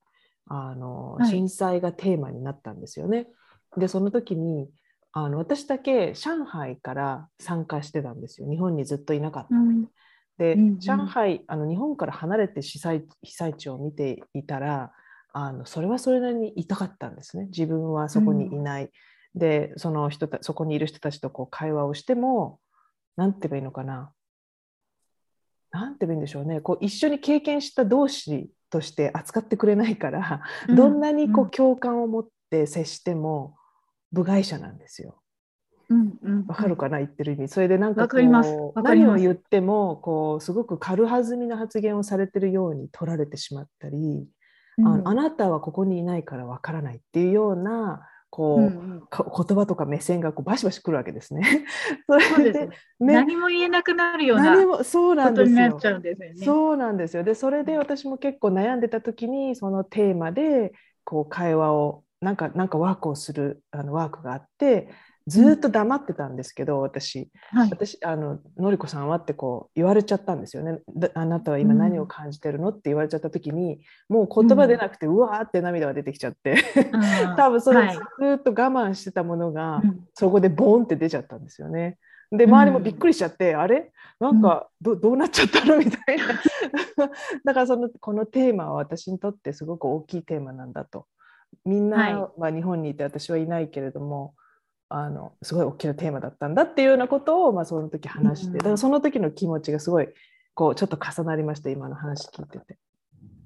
[0.48, 1.30] あのはい。
[1.30, 3.28] 震災がテーマになったんですよね。
[3.78, 4.70] でその時に
[5.12, 8.50] あの私だけ上海から参加してたんですよ。
[8.50, 9.70] 日本にずっといなかったので。
[9.70, 9.90] うん
[10.38, 10.80] で、うんうん。
[10.80, 14.92] 上海あの日本から離れて被災被災地を見ていたら
[15.34, 17.46] あのそれはそれなりに痛かったんですね。
[17.46, 18.90] 自分はそこにいない、
[19.34, 22.60] でその人たそこにいる人たちとこう会話をしても
[23.18, 24.12] なんて言えばいいのかな。
[25.72, 26.62] なんて言えばいいんでしょうね。
[26.62, 30.76] こう一緒に経験した同士として扱ってくれないから、うん。
[30.76, 33.56] どんなにこうう共感を持って接しても
[34.12, 35.22] 部外者なんですよ。
[35.90, 37.48] うんうんわかるかな言ってる意味。
[37.48, 44.28] それでなんかわかりますこう何を言ってもこうすごく軽はずみな発言をされてるように取られてしまったり、
[44.78, 51.66] うんああなたはここにいないからわからないっていうようなこう、うんう言葉とか目線がこうバシバシくるわけですね。
[52.36, 52.68] それでね
[53.00, 55.88] ね何も言えなくなるようなこ何もそうなんですよとになっち。
[55.88, 56.46] ゃうんですよね。
[56.46, 57.24] そうなんですよ。
[57.24, 60.74] で、それで私も結構悩んでた時に、そのテーマで、
[61.06, 64.90] こう会話を、なんか、なんかワークをする、あのワークがあって。
[65.28, 67.70] ずーっと黙ってたんですけど、私、はい。
[67.72, 70.80] 私、あの、のりこさんはってこう言われちゃったんですよね。
[70.96, 76.58] だあなたは今何を感じてるのって言われちゃった時に、もう言葉出なくて、うわーって涙が出てきちゃって。
[77.38, 77.96] 多分それはい。
[77.96, 81.98] ずーっと我慢してたものが、うんそこでボーンって出ちゃったんですよね。
[82.32, 83.92] で周りもびっくりしちゃって、あれ？
[84.20, 85.78] なんかどどうなっちゃったの？
[85.80, 86.26] みたいな。
[87.44, 91.08] だからそのこのテーマは私にとってすごく大きいテーマなんだと。
[91.66, 94.36] みんなはは日本にいて私はいないけれども
[94.90, 100.10] あのすごい大きなテーマだったんだっていうようなことを、まあ、その時話して、うんだからその時の気持ちがすごい
[100.54, 102.78] こうちょっと重なりました今の話聞いてて。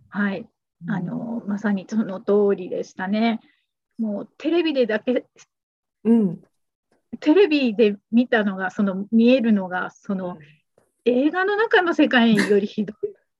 [0.09, 0.47] はい、
[0.87, 3.39] あのまさにその通りでしたね。
[3.97, 5.25] もうテレビでだけ
[6.05, 6.39] うん、
[7.19, 10.37] テレビで見たのがその見えるのがその
[11.05, 12.95] 映画の中の世界よりひどい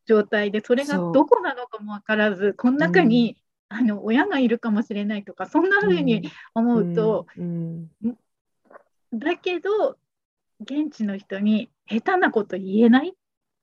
[0.05, 3.37] 状態でそれがどこなのかも分からずこの中に、
[3.69, 7.89] あの親がいるかもしれないとかそんな風に思うと、うん。
[9.13, 9.97] だけど
[10.61, 13.13] 現地の人に下手なこと言えない？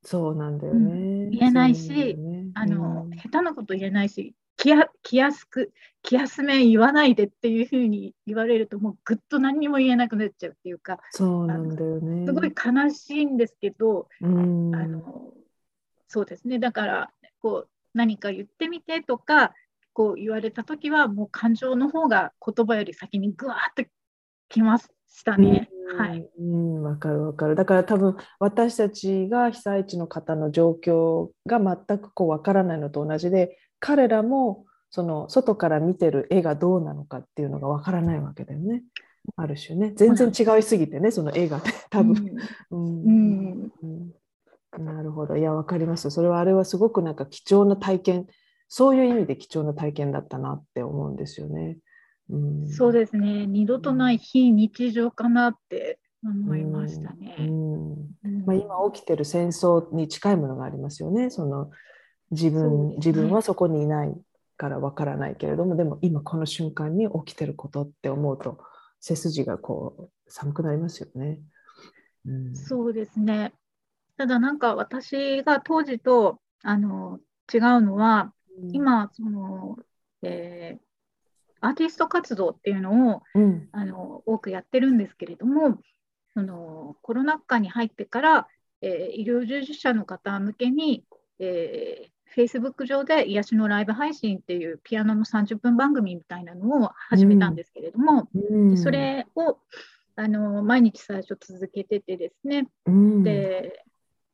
[0.02, 1.28] そうなんだよね。
[1.30, 2.46] 言えないしね。
[2.54, 3.10] あの、うん。
[3.18, 12.26] 下手なこと言えないし気や気安く気安め言わないでっていう風に言われるともうぐっと何にも言えなくなっちゃうっていうかそうなんだよね。
[12.26, 15.32] すごい悲しいんですけど、うん、あの
[16.08, 16.58] そうですね。
[16.58, 17.10] だから
[17.42, 19.52] こう何か言ってみてとか
[19.96, 23.90] こう言われた時はもう感情の方が言葉より先にぐわーっと
[24.50, 24.90] きまし
[25.24, 25.70] たね。
[25.72, 27.54] うんはい、うん、わかるわかる。
[27.54, 38.82] だから多分私たちが被災地の方の状況が全くこうわからないのと同じで、彼らもその外から見てる絵がどうなのかっていうのがわからないわけだよね。
[39.36, 42.36] ある種ね、全然違いすぎてね、その絵がね、多分。
[42.70, 44.10] うんうんうん
[44.78, 45.36] なるほど。
[45.38, 46.10] いや、わかります。
[46.10, 48.26] それはあれはすごくなんか貴重な体験、
[48.68, 51.78] そういう意味で貴重な体験だったなって思うんですよね。
[52.28, 57.36] うん、そうですね二度とない非日常かなって思いましたうね。
[57.38, 57.92] ん
[58.24, 61.30] うんまあ、今起きてる戦争に近いものがありますよね。
[61.30, 61.70] その
[62.30, 64.14] 自分ね自分はそこにいない
[64.56, 68.58] からわからないけれども、でも今この瞬間に起きてることって思うと
[69.00, 71.40] 背筋がこう寒くなりますよね。
[72.26, 73.52] うん、そうですね。
[74.16, 77.20] ただなんか私が当時とあの
[77.52, 78.32] 違うのは
[78.72, 79.78] 今その、
[80.22, 80.86] えー
[81.60, 85.78] アーティスト活動っていうのをうん、あの多くやってるんですけれども
[86.34, 88.48] そのコロナ禍に入ってから、
[88.82, 91.04] えー医療従事者の方向けに、
[91.38, 99.58] えー、Facebook 上で癒しのライブ配信っていうピアノの30分番組みたいなのを始めたんですけれども、うん、それを
[100.14, 103.82] あの毎日最初続けててですね、うん、で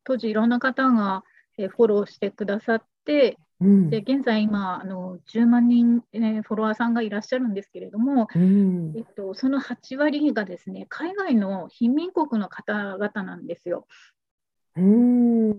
[0.05, 1.23] 当時いろんな方が、
[1.57, 8.93] えーフォローしてくださってうん、で現在今あの10万人、えーフォロワーさんがいらっしゃるんですけれども、うん。
[8.97, 13.87] えっと、その8割がですね海外の貧民国の方々なんですよ。
[14.77, 15.53] うん、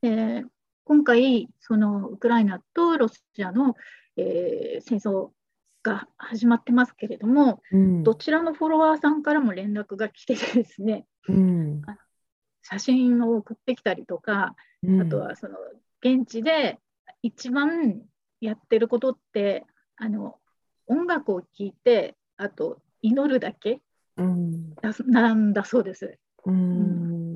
[0.00, 0.44] で
[0.84, 3.74] 今回そのウクライナとロシアの、
[4.16, 5.30] えー戦争
[5.82, 11.82] が始まってますけれどもうん、どちらのフォロワーさんからも連絡が来ててですねうん、
[12.62, 14.54] 写真を送ってきたりとか
[14.86, 15.56] うん、あとはその
[16.02, 16.78] 現地で
[17.22, 18.02] 一番
[18.40, 19.64] やってることって
[19.96, 20.38] あの
[20.86, 23.80] 音楽を聴いてあと祈るだけ
[24.16, 26.18] うん、だなんだそうです。
[26.44, 27.34] うん、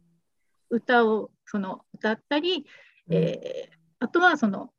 [0.70, 2.66] 歌をその歌ったり、
[3.10, 4.70] えーあとはその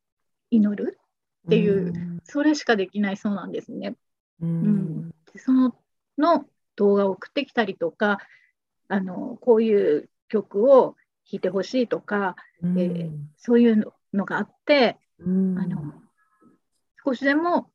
[0.50, 0.98] 祈る
[1.46, 3.98] っていうそれしかできないそうなんですね。
[4.40, 5.76] うん、でその
[6.18, 6.46] の
[6.78, 8.20] 動画を送ってきたりとか
[8.88, 10.96] あのこういう曲を
[11.30, 15.93] 弾いてほしいとかうん、えーそういうののがあってうん、あの
[17.05, 17.70] 少しでも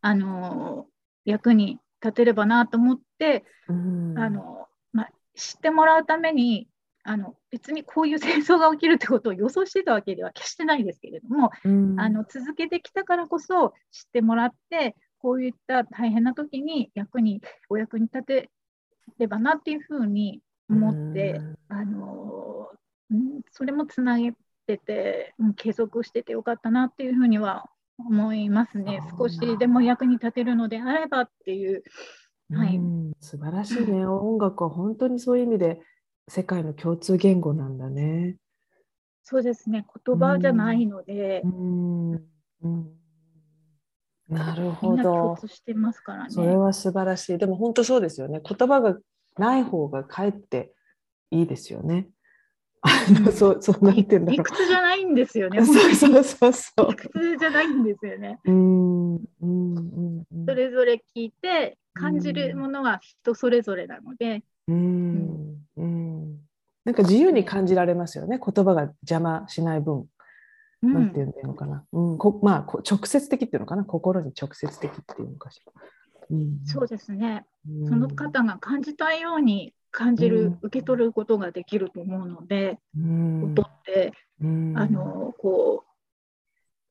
[0.00, 0.86] あの
[1.24, 6.68] 役に立てればなと思ってうん、あの、まあ、知ってもらうために
[7.02, 18.50] あの別にこういう戦争が起きるってことを予想してたわけでは決してないですけれども、うん、あの続けてきたからこそ知ってもらってこういった大変な時に役にお役に立て
[19.18, 22.68] ればなっていうふうに思って、うん、あの
[23.50, 24.32] それもつなげ
[24.76, 27.66] てて、うん、継続しててよかったなっていうふうには
[27.98, 29.00] 思いますね。
[29.18, 31.82] 少しでも役に立てるのであればっていう。
[32.52, 32.80] はい、
[33.20, 34.04] 素晴らしいね。
[34.06, 35.80] 音楽は本当にそういう意味で
[36.28, 38.36] 世界の共通言語なんだね。
[39.22, 39.86] そうですね。
[40.04, 41.42] 言葉じゃないので。
[41.44, 42.12] うん
[42.62, 42.90] うん
[44.28, 45.36] なるほど。
[45.48, 46.30] してますからね。
[46.30, 47.38] それは素晴らしい。
[47.38, 48.40] でも本当そうですよね。
[48.48, 48.96] 言葉が
[49.36, 50.72] ない方がかえって
[51.32, 52.08] いいですよね。
[52.82, 54.36] あの、そう、そう、なんていうんだろう。
[54.36, 55.64] 理屈じゃないんですよね。
[55.64, 56.90] そうそうそうそう。
[56.90, 58.38] 理屈じゃないんですよね。
[58.44, 59.46] うん、うん、う
[60.32, 60.46] ん。
[60.46, 64.42] それぞれ聞いて、感じるものは人それぞれなので。
[64.68, 66.38] うん、うん。
[66.84, 68.38] なんか自由に感じられますよね。
[68.38, 70.06] 言葉が邪魔しない分。
[70.82, 71.84] なんていうんのかな。
[71.92, 73.84] うん、こまあ、直接的っていうのかな。
[73.84, 75.72] 心に直接的っていうのかしら。
[76.30, 77.44] うん、そうですね。
[77.86, 84.44] その方が感じたいように感じる、受け取ることができると思うので、音って、あ
[84.86, 85.90] のこう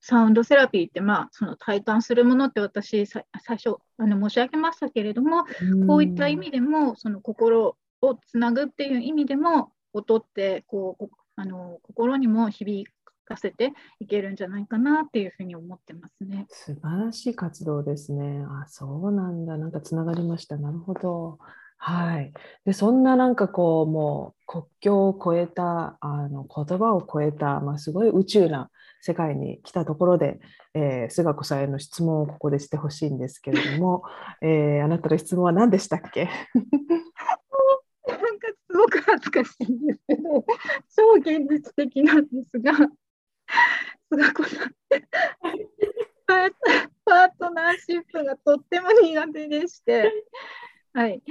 [0.01, 5.45] サウンドセラピーって、まあ、その体感するものって私最初あの申し上げましたけれども、
[5.87, 12.85] こういった意味でもその心をつなぐっていう意味でも音ってこうあの心にも響
[13.25, 16.47] かせていけるんじゃないかなっていうふうに思ってますね。
[16.49, 18.43] 素晴らしい活動ですね。
[18.63, 19.57] あ、そうなんだ。
[19.57, 20.57] なんかつながりました。
[20.57, 21.37] なるほど。
[21.81, 22.33] はい。
[22.65, 28.69] で、そんななんかこう、もう国境を越えた、あの言葉を超えた、まあ、すごい宇宙な
[29.01, 30.41] 世界に来たところで、
[30.73, 34.03] えー、菅子さんへの質問をここでしてほしいんですけれども、
[34.43, 36.25] えー、あなたの質問は何でしたっけ？
[36.25, 36.33] なん
[38.39, 40.45] かすごく恥ずかしいんですけど、
[40.95, 42.73] 超現実的なんですが、
[44.11, 45.07] 菅子さんって
[47.05, 50.11] パートナーシップがとっても苦手でして、
[50.93, 51.23] はい、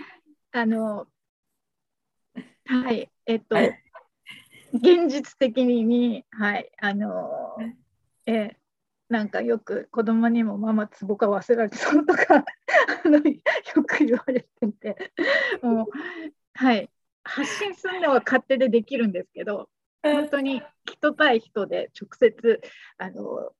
[0.59, 1.07] あの、
[2.65, 3.81] はい、えっと、はい、
[4.75, 7.57] 現実的に、はい、あの、
[8.27, 8.57] え
[9.09, 12.45] なんかよく子供にもママつぼか忘れられてそうとか
[13.05, 13.23] あのよ
[13.87, 15.13] く言われてて
[15.63, 15.87] もう
[16.55, 16.91] はい。
[17.25, 19.69] 発信するのは勝手でできるんですけど
[20.03, 22.61] 本当に人対人で直接
[22.97, 23.53] あの、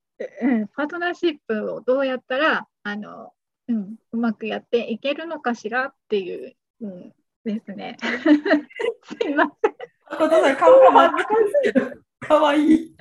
[0.43, 3.33] うん、パートナーシップをどうやったらあの、
[3.69, 7.15] うん、うまくやっていけるのかしらっていううん、
[7.45, 7.97] ですね。
[8.03, 9.75] すいません。
[10.11, 12.97] 誠さん、顔が真っ赤ですけど、かわいい。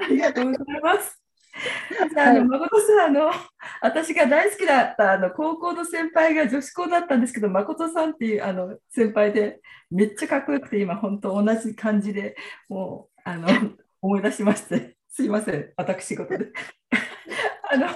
[0.00, 1.22] ありがとうございます。
[2.16, 3.30] あの誠さんあの、
[3.80, 9.60] 私が大好きだったあの高校の先輩が女子校だったんですけど、誠さんっていうあの先輩で、
[9.90, 12.36] めっちゃかっこよくて、今、本当同じ感じで
[12.68, 13.48] もうあの
[14.00, 16.52] 思い出しまして、すいません、私事で。
[17.70, 17.88] あの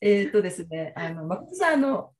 [0.00, 2.12] えっ、ー、とですね、あの誠さんあの、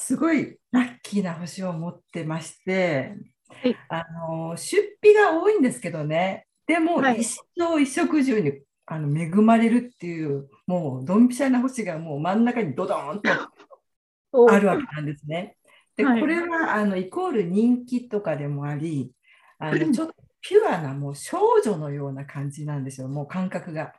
[0.00, 3.16] すごいラッキーな星を持ってまして、
[3.48, 6.46] はい、あの出費が多いんですけどね。
[6.66, 8.52] でも、一生衣食住に
[8.86, 13.30] あの恵まれるっていうもうドンピシャな星がもう真ん中にドドーンと
[14.54, 15.56] あるわけなんですね。
[15.96, 19.10] でこれはあのイコール人気とかでもあり
[19.58, 23.08] あの ちょっとピュアなもう少女のような感じなんですよ。
[23.08, 23.94] もう感覚が。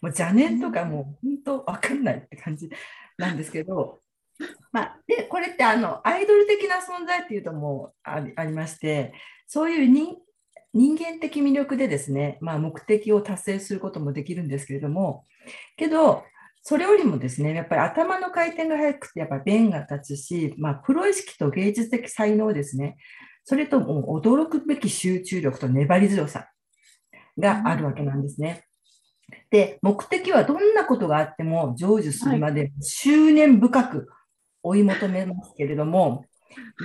[0.00, 2.70] もう邪念とかもう本当分かんないって感じ
[3.16, 4.00] なんですけど
[4.72, 9.12] まあ、でこれってあのアイドル的な存在っていうともありありまして
[9.46, 10.16] そういう人
[10.74, 15.24] 人間的魅力でですね、まあ、目的を達成することもできるんですけれども
[15.76, 16.24] けど
[16.62, 22.98] それよりもですねやっぱり頭の回転が速くてやっぱ弁が立つし、まあ、プロ意識と芸術的才能ですね
[23.44, 26.50] それとも驚くべき集中力と粘り強さ
[27.38, 28.64] があるわけなんですね。
[29.50, 34.08] で目的はどんなことがあっても成就するまで執念深く
[34.62, 36.24] 追い求めますけれども、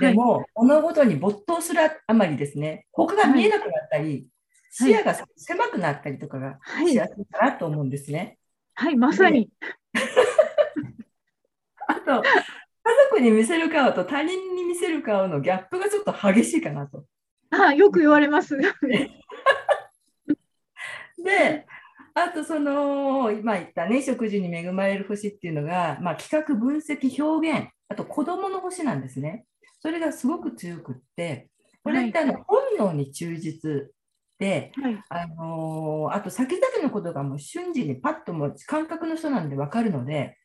[0.00, 4.26] でも、物事に没頭するあまりですね、他が見えなくなったり、
[4.70, 8.38] 視野が狭くなったりとかがしやすいかなと思うんですね。
[8.74, 9.50] はい、まさに。
[11.86, 12.24] あと、家
[13.10, 17.04] 族に見せる顔と他人に見せる顔のギャップがちょっと激しいかなと。
[17.50, 18.58] あよく言われます。
[21.24, 21.66] で、
[22.14, 29.44] あとその今言ったね食事に恵まれる星っていうのが、まあ、企画分析表現あと子どもの星なんですね。
[29.80, 31.48] それがすごく強くって
[31.82, 33.90] これってあの本能に忠実
[34.38, 40.38] で、はい、あのー、あと先々のことがもう瞬時にパッともう感覚の人なんで分かるので、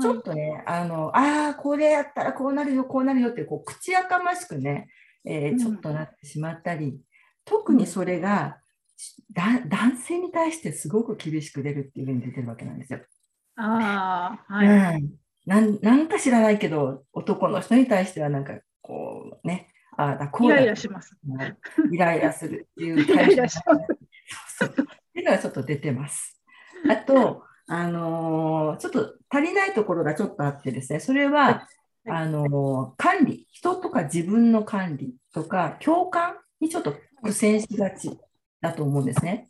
[0.00, 4.88] ちょっとね、あのあこれやったらこうなるよこうなるよってこう口やかましくね
[5.24, 6.98] えー、ちょっとなってしまったり、うん、
[7.44, 8.59] 特にそれが、だ
[9.32, 13.00] 男性に対してすごく厳しく出るっていうふうに出てるわけなんですよ。
[13.56, 15.10] ああ、はい、うん
[15.46, 20.56] なんなんか知らないけど、男の人に対してはなんかこうね、あだこうだ。
[20.56, 21.16] イライラします。
[21.90, 23.80] イライラするっていうイライラします。
[24.58, 26.40] そうそうっていうのはちょっと出てます。
[26.88, 31.50] あと、あのー、ちょっと足りないところがちょっとあってですね、それは、は
[32.06, 38.10] い、あのー、管理、人とか自分の管理とか、共感にちょっと苦戦しがち
[38.60, 39.48] だと思うんですね。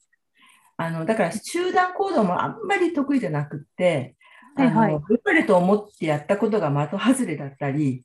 [0.77, 4.17] あのだから集団行動もあんまり得意じゃなくって、
[4.57, 8.05] はいはい、良かれと思ってやったことが的外れだったり、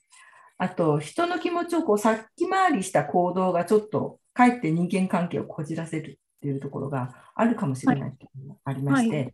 [0.57, 9.33] あと人の気持ちをこう先回りした行動がちょっとかえって人間関係をこじらせるっていうところがあるかもしれないっていうのがありまして、はいはい、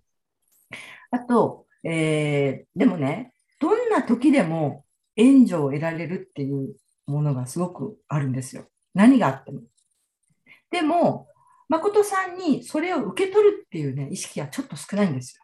[1.11, 6.75] あと、えー、でもね、どんな時でも援助を得られるっていう
[7.07, 8.65] ものがすごくあるんですよ。
[8.93, 9.61] 何があっても。
[10.69, 11.27] でも、
[11.71, 15.43] 誠さんにそれを受け取るっていうね、意識はちょっと少ないんですよ。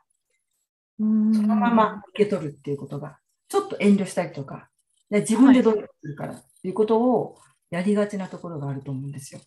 [0.99, 3.17] そのまま受け取るっていうことが、
[3.47, 4.67] ちょっと遠慮したりとか、
[5.09, 7.37] 自分でどうするからっていうことを
[7.69, 9.39] やりがちなところがあると思うんですよ。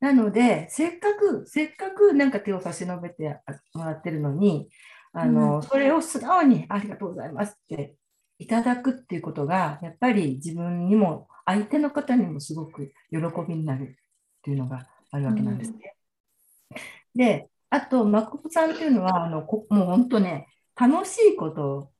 [0.00, 3.36] なので、せっかく、せっかくなんか手を差し伸べて
[3.74, 4.70] もらってるのに、
[5.12, 7.94] あの、うん、それを素直にありがとうございますって
[8.38, 13.94] いただくっていうことが、やっぱり自分にも、相手の方にもすごく喜びになるっ
[14.42, 15.96] ていうのがあるわけなんですね。
[16.70, 16.78] うん、
[17.18, 21.90] で、あと、誠さんっていうのは、あのこもう本当ね、楽しいこと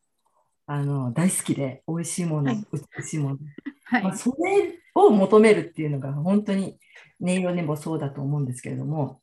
[0.67, 3.39] あの大好きで、美味しいもの、はい、美しいもの、
[3.85, 4.03] はい。
[4.03, 6.79] まあ、それを求めるっていうのが本当に
[7.21, 9.23] 音色にもそうだと思うんですけれども、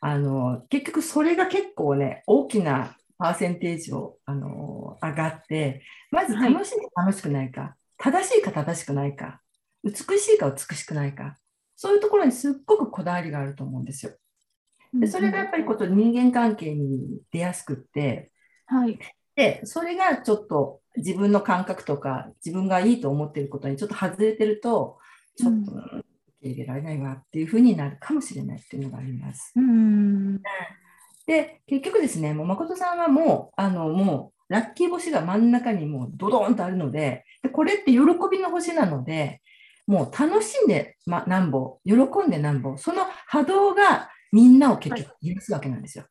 [0.00, 9.40] あの結局それが結構ね、大きなパーセンテージをあの上がって、まず楽しいか楽しくないか、はい、正しいか正しくないか、
[9.84, 11.36] 美しいか美しくないか、
[11.82, 14.12] そういうところにすっごくこだわりがあると思うんですよ。
[14.92, 18.30] でそれがやっぱりこと人間関係に出やすくって、
[18.66, 18.98] はい、
[19.34, 24.98] でそれがちょっと自分の感覚とか自分がいいと思っていることにちょっと外れてると
[25.38, 26.04] ちょっと受
[26.42, 29.54] け入れられないわっていうふうになるかもしれないっていうのがあります。
[29.56, 30.42] うん
[31.26, 38.00] で結局ですねもう誠さんはもうあのもうラッキー星が真ん中にもうドドンとあるのででこれって喜
[38.30, 39.40] びの星なので
[39.90, 46.04] もう楽しんで、ま、なんぼ喜んでなんぼその波動がみんなを結局許すわけなんですよ。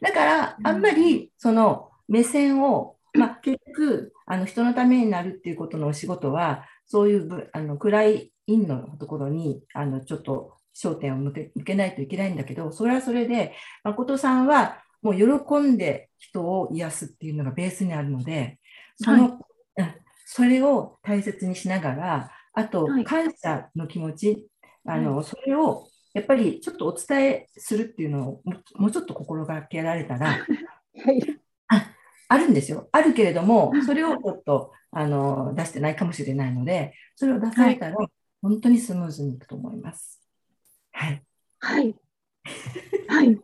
[0.00, 18.60] だから、あんまりその目線を、まあ、結局あの人のためになるっていうことのお仕事は、そういうあの暗い陰のところにあのちょっと焦点を向け向けないといけないんだけど、それはそれで、誠さんはもう喜んで人を癒すっていうのがベースにあるので、
[18.94, 19.40] その、
[19.76, 19.96] はい、
[20.26, 24.48] それを大切にしながら、あと感謝の気持ち、
[24.84, 28.42] はい、あのそれをやっぱりちょっとお伝えするっていうのを
[28.76, 30.36] もうちょっと心がけられたら、は
[31.12, 31.94] い、あ
[32.28, 32.88] あるんですよ。
[32.92, 37.96] あるけれども、それをちょっとあの出してないかもしれないので、それを出されたら、
[38.40, 40.20] 本当にスムーズにいくと思います。
[40.92, 41.22] はい。
[41.58, 41.94] はい。
[43.08, 43.40] はい。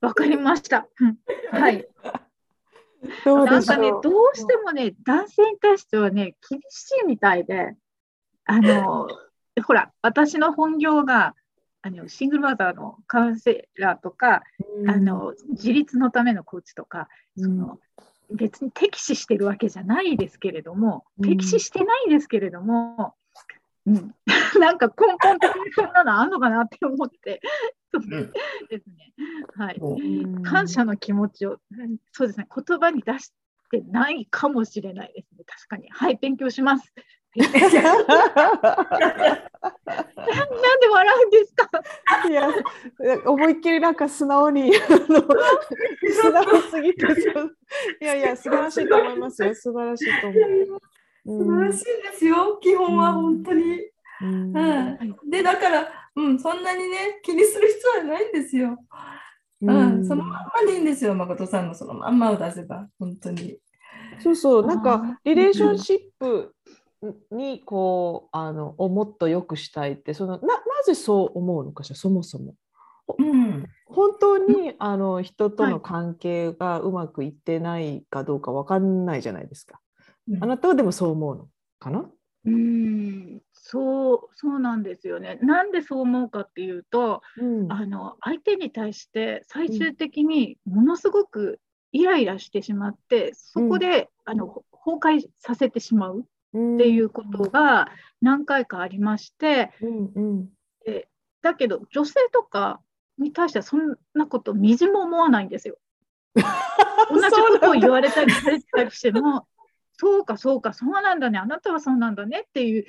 [0.00, 0.88] わかりました。
[1.50, 1.86] はい。
[3.24, 7.76] なんかね、どうしてもね、男性に対してはね、厳しいみたいで、
[8.46, 9.08] あの、
[9.64, 11.34] ほら、私の本業が、
[11.82, 14.42] あのシングルマザーのカウンセラーとか、
[14.80, 17.78] うん、あの自立のためのコーチとか、その
[18.30, 23.14] 別に敵視してるわけじゃないですけれども、敵視してないですけれども、
[23.86, 24.14] うん、
[24.60, 27.40] なんか根本的にそんなのあんのかなって思って、
[28.68, 29.14] ですね、
[29.54, 29.80] はい、
[30.42, 31.60] 感謝の気持ちを、
[32.10, 33.32] そうですね、言葉に出し
[33.70, 35.88] てないかもしれないですね、確かに。
[35.90, 36.92] はい、勉強します。
[37.36, 37.52] なん
[40.80, 41.68] で笑うんですか？
[42.28, 42.48] いや
[43.26, 44.80] 思いっきりなんか素直に素
[46.30, 47.06] 直すぎて
[48.00, 49.54] いやいや素晴らしいと思いますよ。
[49.54, 51.84] 素晴らしいと思う、素晴らしい。
[51.84, 52.58] ですよ。
[52.62, 53.80] 基本は本当に、
[54.22, 58.78] うん、うん、でだからうんそんなにね気にする必要はないんですよ、
[59.60, 61.14] うん、うん、そのまんまでいいんですよ。
[61.14, 62.88] 誠さんのそのまんまを出せば。
[62.98, 63.58] 本当に。
[64.20, 64.66] そうそう。
[64.66, 66.54] なんかリレーションシップ
[67.30, 72.54] にこうあのをもっと良くしたいってそのななぜそう思うのかしらそもそも。
[73.18, 79.80] うん、本当にあの人との関係がうまくいってないかどうか分かんないじゃないですか。
[80.28, 82.10] うん、あなたはでもそう思うのかな？
[82.46, 85.38] うんそうそうなんですよね。
[85.42, 91.60] なんでそう思うかっていうと、うん、あの相手に対して最終的にものすごく
[91.92, 94.46] イライラしてしまって、そこで、あの
[94.84, 96.24] 崩壊させてしまう。
[96.74, 97.88] っていうことが
[98.22, 100.48] 何回かありまして、うんうん。
[100.84, 101.08] で
[101.42, 102.80] だけど女性とか
[103.18, 105.78] に対してはそんなことみじも思わないんですよ。
[107.10, 109.46] 同じことを言われたりされたりしても、
[109.98, 112.84] そうかそうかそうなんだねあなたはそうなんだねっていう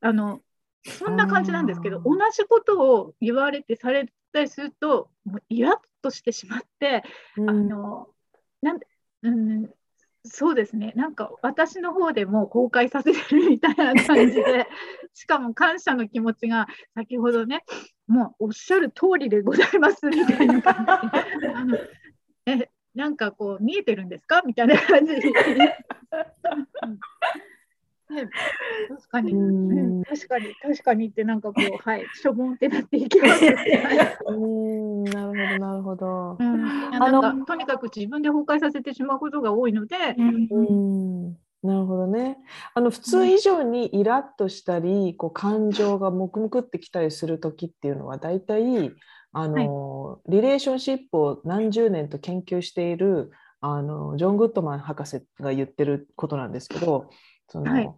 [0.00, 0.40] あの
[0.84, 7.04] そんな感じなんですけど同じことを言われてされたりするともうイラッとしてしまって、
[7.36, 8.08] あの
[8.62, 8.86] なんで
[9.22, 9.70] うん
[10.24, 14.66] そうですねなんか私の方でも崩壊させてるみたいな感じで
[15.14, 17.64] しかも感謝の気持ちが先ほどね
[18.06, 20.86] もうおっしゃる通りでございますみたいな感
[21.40, 21.78] じであの
[22.46, 24.42] えなんかこう見えてるんですか？
[24.44, 25.22] みたいな感じで。
[28.10, 28.28] ね、
[28.88, 29.72] 確かに、うん。
[29.72, 30.04] うん。
[30.04, 33.44] 確かに確かにってなんかこう はいしょぼんってなっていきます。
[34.26, 36.36] うんなるほどなるほど。
[36.38, 36.42] う。
[36.42, 39.96] ん、なんかとにかく自分で崩壊させてしまうことが多いので、
[40.50, 41.36] うん。
[41.62, 42.38] なるほどね。
[42.74, 48.92] あの普通以上にイラッとしたり、こう感情がムクムクってきたりする時っていうのは大体
[49.32, 53.30] あの、リレーションシップを何十年と研究している
[53.60, 57.10] あのジョン・グッドマン博士が言ってることなんですけど
[57.50, 57.90] その、はい。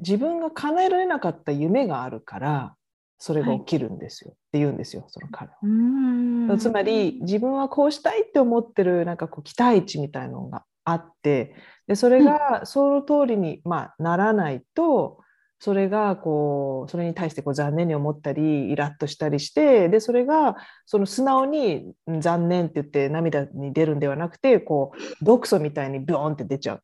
[0.00, 2.74] 自分が叶えられなかった夢があるから
[3.18, 6.58] それが起きるんですよ、って言うんですよその彼は。
[6.58, 11.54] つまり自分はこうしたいって思ってるなんかこう期待値みたいなのがあって
[11.86, 15.20] でそれがその通りに、まあ、ならないと
[15.58, 20.56] それがこうそれに対してこう残念に思ったりイラッとしたりしてでそれが
[20.86, 26.82] その素直にうん残念って言って涙に出るんではなくてこう毒素みたいにビョーンって出ちゃう。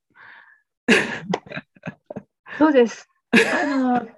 [2.59, 3.09] そうです。
[3.32, 4.09] あの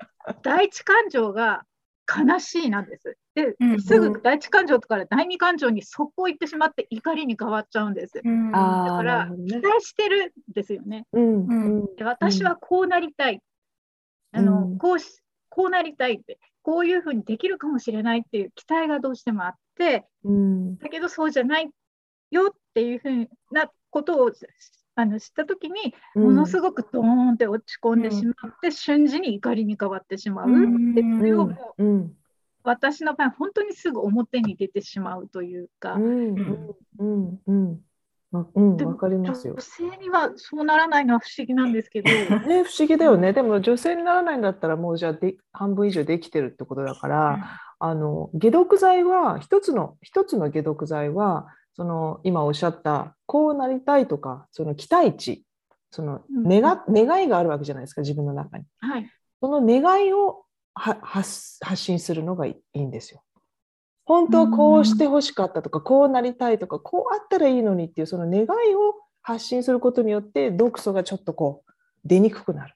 [0.42, 1.64] 第一感情が
[2.08, 3.16] 悲しいなんです。
[3.34, 8.20] で、うんすぐ第一感情から第二感情に速攻行ってしまって怒りに変わっちゃうんです。
[8.24, 11.06] うんだから期待してるんですよね。
[11.12, 13.40] うんで私はこうなりたい。
[14.32, 21.70] あのうんこうしこうなりたいって、こういうふうにできるかもしれないっていう期待がどうしてもあって、うんだけどそうじゃない
[22.30, 24.30] よっていうふうなことを
[25.00, 30.50] あの知ったときに、ものすごくドーンって落ち込んでしまって、瞬時に怒りに変わってしまう。
[30.50, 30.94] うん。
[30.94, 31.44] でそれを
[31.78, 32.10] う
[32.64, 36.34] 私の場合、本当にすぐ表に出てしまうというか、うん。
[36.98, 37.40] うん。
[37.46, 37.80] うん。
[38.54, 38.76] うん。
[38.86, 39.54] わかりますよ。
[39.54, 39.62] 女。
[39.62, 42.08] 性にはそうならないのは不思議なんですけど、
[42.46, 43.32] ね、不思議だよね。
[43.32, 47.38] でも女性にならないんだったらもうじゃあで半分以上できてるってことだから、
[47.78, 51.46] あの解毒剤は一つの一つの解毒剤は
[51.78, 55.44] その今おっしゃったこうなりたいとかその期待値
[55.92, 58.64] そのうん願,、願いがあるわけじゃないですか自分の中に。
[58.80, 59.10] はい、
[59.40, 63.22] その願いをは発発信するのがいいんですよ。
[64.04, 71.72] 本当はこうしてほしかったとか、こうなりたいとか、こうあったらいいのにっていうその願いを発信することによって毒素がちょっとこう
[72.04, 72.74] 出にくくなる。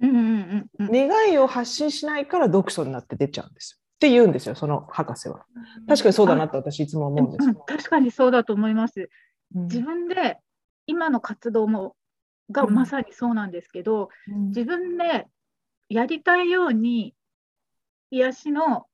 [0.00, 3.79] うんうんうんうん願いを発信しないから毒素になって出ちゃうんですよ。
[4.00, 5.44] って言うんですよ、その博士は。
[5.86, 9.10] 確かにそうだなって私いつも思うんですうん確かにそうだと思います。
[9.54, 9.62] うん。
[9.64, 10.38] 自分で
[10.86, 11.96] 今の活動も
[12.50, 12.74] がうん。
[12.74, 14.46] まさにそうなんですけど、うん。
[14.48, 15.26] 自分で
[15.90, 17.14] やりたいように
[18.10, 18.86] 癒しの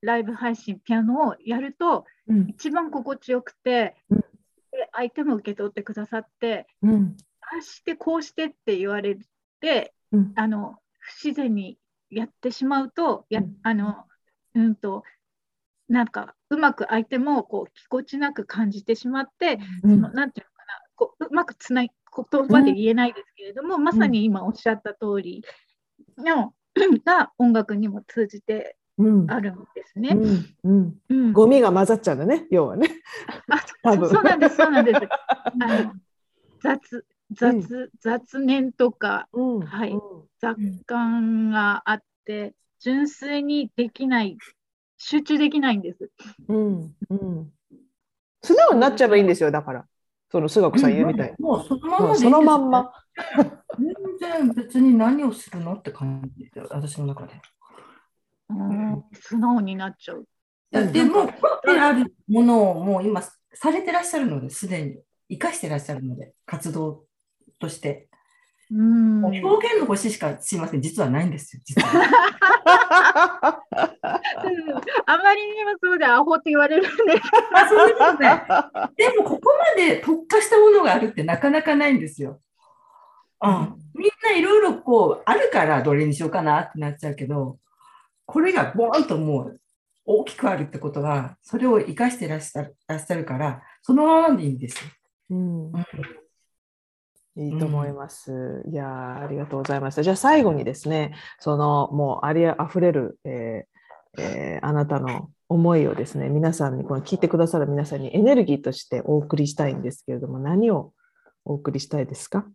[0.00, 2.46] ライブ配信、ピアノをやるとうん。
[2.50, 4.18] 一番心地よくて、うん。
[4.18, 4.26] で
[4.92, 7.16] 相手も受け取ってくださって、うん。
[7.40, 9.18] ああしてこうしてって言われ
[9.60, 10.32] て、うん。
[10.36, 11.78] あの不自然に
[12.10, 13.56] やってしまうと、やうん。
[13.64, 14.04] あの
[14.54, 15.04] うんと
[15.88, 19.90] なんかうまく相手もこうぎこちなく感じてしまって、うん。
[19.90, 25.44] そのなんていうのかなこううまくつない言葉で言えないですけれども、まさに今おっしゃった通り
[26.18, 26.54] の
[27.04, 29.30] が音楽にも通じてうん。
[29.30, 30.10] あるんですね。
[30.14, 30.54] うん。
[30.62, 31.00] うん。
[31.08, 31.32] うん。
[31.32, 32.88] ゴミが混ざっちゃうんだね、要はね。
[33.48, 33.58] あ
[34.06, 35.00] そうなんです、そうなんです。
[35.08, 35.94] あの
[36.60, 39.60] 雑雑、雑念とかうん。
[39.60, 40.00] はいうん。
[40.38, 44.36] 雑感があって、純粋にできない、
[44.96, 46.10] 集中できないんです。
[46.48, 47.52] うんうん
[48.42, 49.84] 素直になっちゃえばいいんですよ、だから。
[50.30, 51.44] その菅子さん言うみたいに。
[51.44, 52.92] もうそのままそのまんま。
[53.78, 57.34] 全然別に何をするのって感じで、私の中で。
[58.48, 60.26] うん素直になっちゃう。
[60.70, 63.22] でも、持ってあるものをもう今
[63.52, 67.04] されてらっしゃるので、すでに生かしてらっしゃるので、活動
[67.58, 68.09] として。
[68.72, 71.88] うん表現の星しかすいません、実はないんですよ、実は。
[75.06, 76.90] あまりにもそうでアホって言われるんで。
[77.52, 78.44] あそうですね。
[78.96, 82.40] でも、ここまで特化したものがあるってなかなかないんですよ。
[83.42, 87.58] うん、みんないろいろこう、あるからどれにしようかなってなっちゃうけど、
[88.26, 89.60] これがボーンともう
[90.04, 94.90] 大きくあるってことは、それを生かしてらっしゃるらっしゃるから、そのままでいいんですよ。
[95.30, 95.72] うん
[97.36, 98.64] いいと思います。
[98.70, 100.02] いやーありがとうございました。
[100.02, 110.92] じゃあ最後にですね、そのもうありあふれる、えーえーあなたの思いをですね、皆さんに、この聞いてくださる皆さんにエネルギーとしてお送りしたいんですけれども、何を
[111.44, 112.46] お送りしたいですか？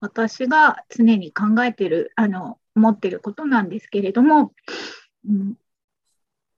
[0.00, 4.52] 私が常に考えている、あの、思っていることなんですけれども、
[5.26, 5.54] うん、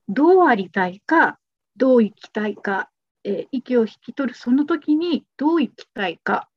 [0.09, 1.39] どうありたいか、
[1.77, 2.91] どう生きたいか、
[3.25, 6.49] えー息を引き取るその時にどう生きたいか、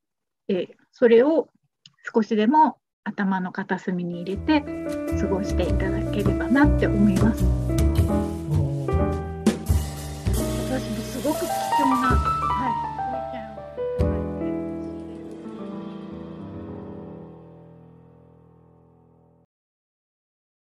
[0.48, 1.50] えーそれを
[2.14, 4.62] 少しでも頭の片隅に入れて
[5.20, 7.83] 過ごしていただければなって思います。